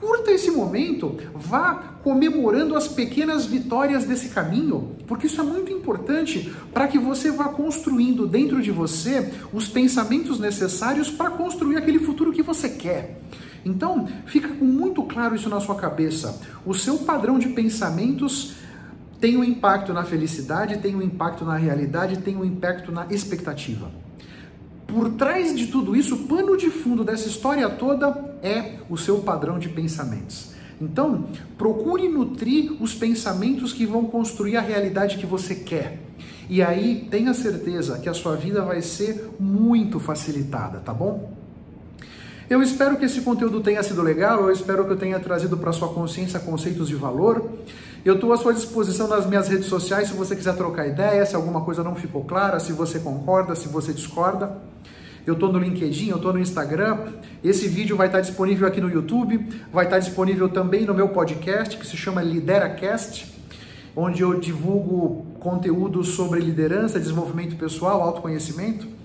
curta 0.00 0.30
esse 0.30 0.50
momento, 0.50 1.18
vá 1.34 1.98
comemorando 2.02 2.74
as 2.74 2.88
pequenas 2.88 3.44
vitórias 3.44 4.06
desse 4.06 4.30
caminho, 4.30 4.96
porque 5.06 5.26
isso 5.26 5.42
é 5.42 5.44
muito 5.44 5.70
importante 5.70 6.50
para 6.72 6.88
que 6.88 6.98
você 6.98 7.30
vá 7.30 7.50
construindo 7.50 8.26
dentro 8.26 8.62
de 8.62 8.70
você 8.70 9.30
os 9.52 9.68
pensamentos 9.68 10.40
necessários 10.40 11.10
para 11.10 11.28
construir 11.28 11.76
aquele 11.76 11.98
futuro 11.98 12.32
que 12.32 12.42
você 12.42 12.70
quer. 12.70 13.20
Então, 13.64 14.08
fica 14.26 14.48
muito 14.48 15.02
claro 15.04 15.34
isso 15.34 15.48
na 15.48 15.60
sua 15.60 15.74
cabeça. 15.74 16.40
O 16.64 16.74
seu 16.74 16.98
padrão 16.98 17.38
de 17.38 17.48
pensamentos 17.50 18.54
tem 19.20 19.36
um 19.36 19.44
impacto 19.44 19.92
na 19.92 20.02
felicidade, 20.02 20.78
tem 20.78 20.96
um 20.96 21.02
impacto 21.02 21.44
na 21.44 21.56
realidade, 21.56 22.18
tem 22.18 22.36
um 22.36 22.44
impacto 22.44 22.90
na 22.90 23.06
expectativa. 23.10 23.90
Por 24.86 25.10
trás 25.10 25.54
de 25.54 25.66
tudo 25.66 25.94
isso, 25.94 26.14
o 26.14 26.18
pano 26.26 26.56
de 26.56 26.70
fundo 26.70 27.04
dessa 27.04 27.28
história 27.28 27.68
toda 27.68 28.36
é 28.42 28.78
o 28.88 28.96
seu 28.96 29.18
padrão 29.18 29.58
de 29.58 29.68
pensamentos. 29.68 30.50
Então, 30.80 31.26
procure 31.58 32.08
nutrir 32.08 32.72
os 32.82 32.94
pensamentos 32.94 33.72
que 33.72 33.84
vão 33.84 34.06
construir 34.06 34.56
a 34.56 34.62
realidade 34.62 35.18
que 35.18 35.26
você 35.26 35.54
quer. 35.54 36.00
E 36.48 36.62
aí, 36.62 37.06
tenha 37.10 37.34
certeza 37.34 37.98
que 37.98 38.08
a 38.08 38.14
sua 38.14 38.34
vida 38.34 38.62
vai 38.62 38.80
ser 38.80 39.30
muito 39.38 40.00
facilitada, 40.00 40.80
tá 40.80 40.92
bom? 40.92 41.39
Eu 42.50 42.60
espero 42.60 42.96
que 42.96 43.04
esse 43.04 43.20
conteúdo 43.20 43.60
tenha 43.60 43.80
sido 43.80 44.02
legal, 44.02 44.40
eu 44.40 44.50
espero 44.50 44.84
que 44.84 44.90
eu 44.90 44.96
tenha 44.96 45.20
trazido 45.20 45.56
para 45.56 45.70
sua 45.70 45.86
consciência 45.94 46.40
conceitos 46.40 46.88
de 46.88 46.96
valor. 46.96 47.48
Eu 48.04 48.16
estou 48.16 48.32
à 48.32 48.36
sua 48.36 48.52
disposição 48.52 49.06
nas 49.06 49.24
minhas 49.24 49.46
redes 49.46 49.66
sociais 49.66 50.08
se 50.08 50.14
você 50.14 50.34
quiser 50.34 50.56
trocar 50.56 50.88
ideia, 50.88 51.24
se 51.24 51.36
alguma 51.36 51.60
coisa 51.60 51.84
não 51.84 51.94
ficou 51.94 52.24
clara, 52.24 52.58
se 52.58 52.72
você 52.72 52.98
concorda, 52.98 53.54
se 53.54 53.68
você 53.68 53.92
discorda. 53.92 54.58
Eu 55.24 55.34
estou 55.34 55.52
no 55.52 55.60
LinkedIn, 55.60 56.08
eu 56.08 56.16
estou 56.16 56.32
no 56.32 56.40
Instagram. 56.40 56.98
Esse 57.44 57.68
vídeo 57.68 57.96
vai 57.96 58.08
estar 58.08 58.20
disponível 58.20 58.66
aqui 58.66 58.80
no 58.80 58.90
YouTube, 58.90 59.46
vai 59.72 59.84
estar 59.84 60.00
disponível 60.00 60.48
também 60.48 60.84
no 60.84 60.92
meu 60.92 61.10
podcast 61.10 61.76
que 61.76 61.86
se 61.86 61.96
chama 61.96 62.20
LideraCast, 62.20 63.32
onde 63.94 64.22
eu 64.22 64.40
divulgo 64.40 65.24
conteúdo 65.38 66.02
sobre 66.02 66.40
liderança, 66.40 66.98
desenvolvimento 66.98 67.54
pessoal, 67.54 68.02
autoconhecimento. 68.02 68.98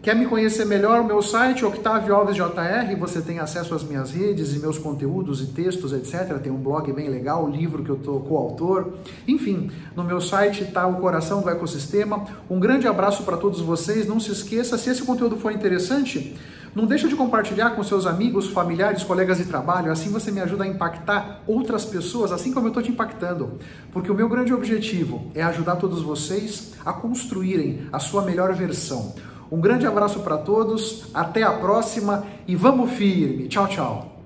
Quer 0.00 0.14
me 0.14 0.26
conhecer 0.26 0.64
melhor? 0.64 1.00
O 1.00 1.04
meu 1.04 1.20
site, 1.20 1.64
Octavio 1.64 2.14
Alves 2.14 2.36
JR, 2.36 2.96
você 2.96 3.20
tem 3.20 3.40
acesso 3.40 3.74
às 3.74 3.82
minhas 3.82 4.12
redes 4.12 4.54
e 4.54 4.60
meus 4.60 4.78
conteúdos 4.78 5.42
e 5.42 5.46
textos, 5.46 5.92
etc. 5.92 6.38
Tem 6.38 6.52
um 6.52 6.56
blog 6.56 6.92
bem 6.92 7.08
legal, 7.08 7.44
um 7.44 7.50
livro 7.50 7.82
que 7.82 7.90
eu 7.90 7.96
estou 7.96 8.20
coautor. 8.20 8.92
Enfim, 9.26 9.72
no 9.96 10.04
meu 10.04 10.20
site 10.20 10.62
está 10.62 10.86
o 10.86 11.00
coração 11.00 11.42
do 11.42 11.50
ecossistema. 11.50 12.24
Um 12.48 12.60
grande 12.60 12.86
abraço 12.86 13.24
para 13.24 13.36
todos 13.36 13.60
vocês. 13.60 14.06
Não 14.06 14.20
se 14.20 14.30
esqueça, 14.30 14.78
se 14.78 14.88
esse 14.88 15.02
conteúdo 15.02 15.36
for 15.36 15.50
interessante, 15.50 16.36
não 16.76 16.86
deixa 16.86 17.08
de 17.08 17.16
compartilhar 17.16 17.70
com 17.70 17.82
seus 17.82 18.06
amigos, 18.06 18.46
familiares, 18.46 19.02
colegas 19.02 19.38
de 19.38 19.46
trabalho. 19.46 19.90
Assim 19.90 20.10
você 20.10 20.30
me 20.30 20.40
ajuda 20.40 20.62
a 20.62 20.68
impactar 20.68 21.42
outras 21.44 21.84
pessoas, 21.84 22.30
assim 22.30 22.52
como 22.52 22.66
eu 22.66 22.70
estou 22.70 22.82
te 22.84 22.92
impactando. 22.92 23.58
Porque 23.90 24.12
o 24.12 24.14
meu 24.14 24.28
grande 24.28 24.54
objetivo 24.54 25.32
é 25.34 25.42
ajudar 25.42 25.74
todos 25.74 26.02
vocês 26.02 26.74
a 26.86 26.92
construírem 26.92 27.88
a 27.92 27.98
sua 27.98 28.22
melhor 28.22 28.54
versão. 28.54 29.12
Um 29.50 29.60
grande 29.60 29.86
abraço 29.86 30.20
para 30.20 30.36
todos, 30.36 31.06
até 31.14 31.42
a 31.42 31.52
próxima 31.52 32.24
e 32.46 32.54
vamos 32.54 32.90
firme. 32.92 33.48
Tchau, 33.48 33.66
tchau. 33.66 34.17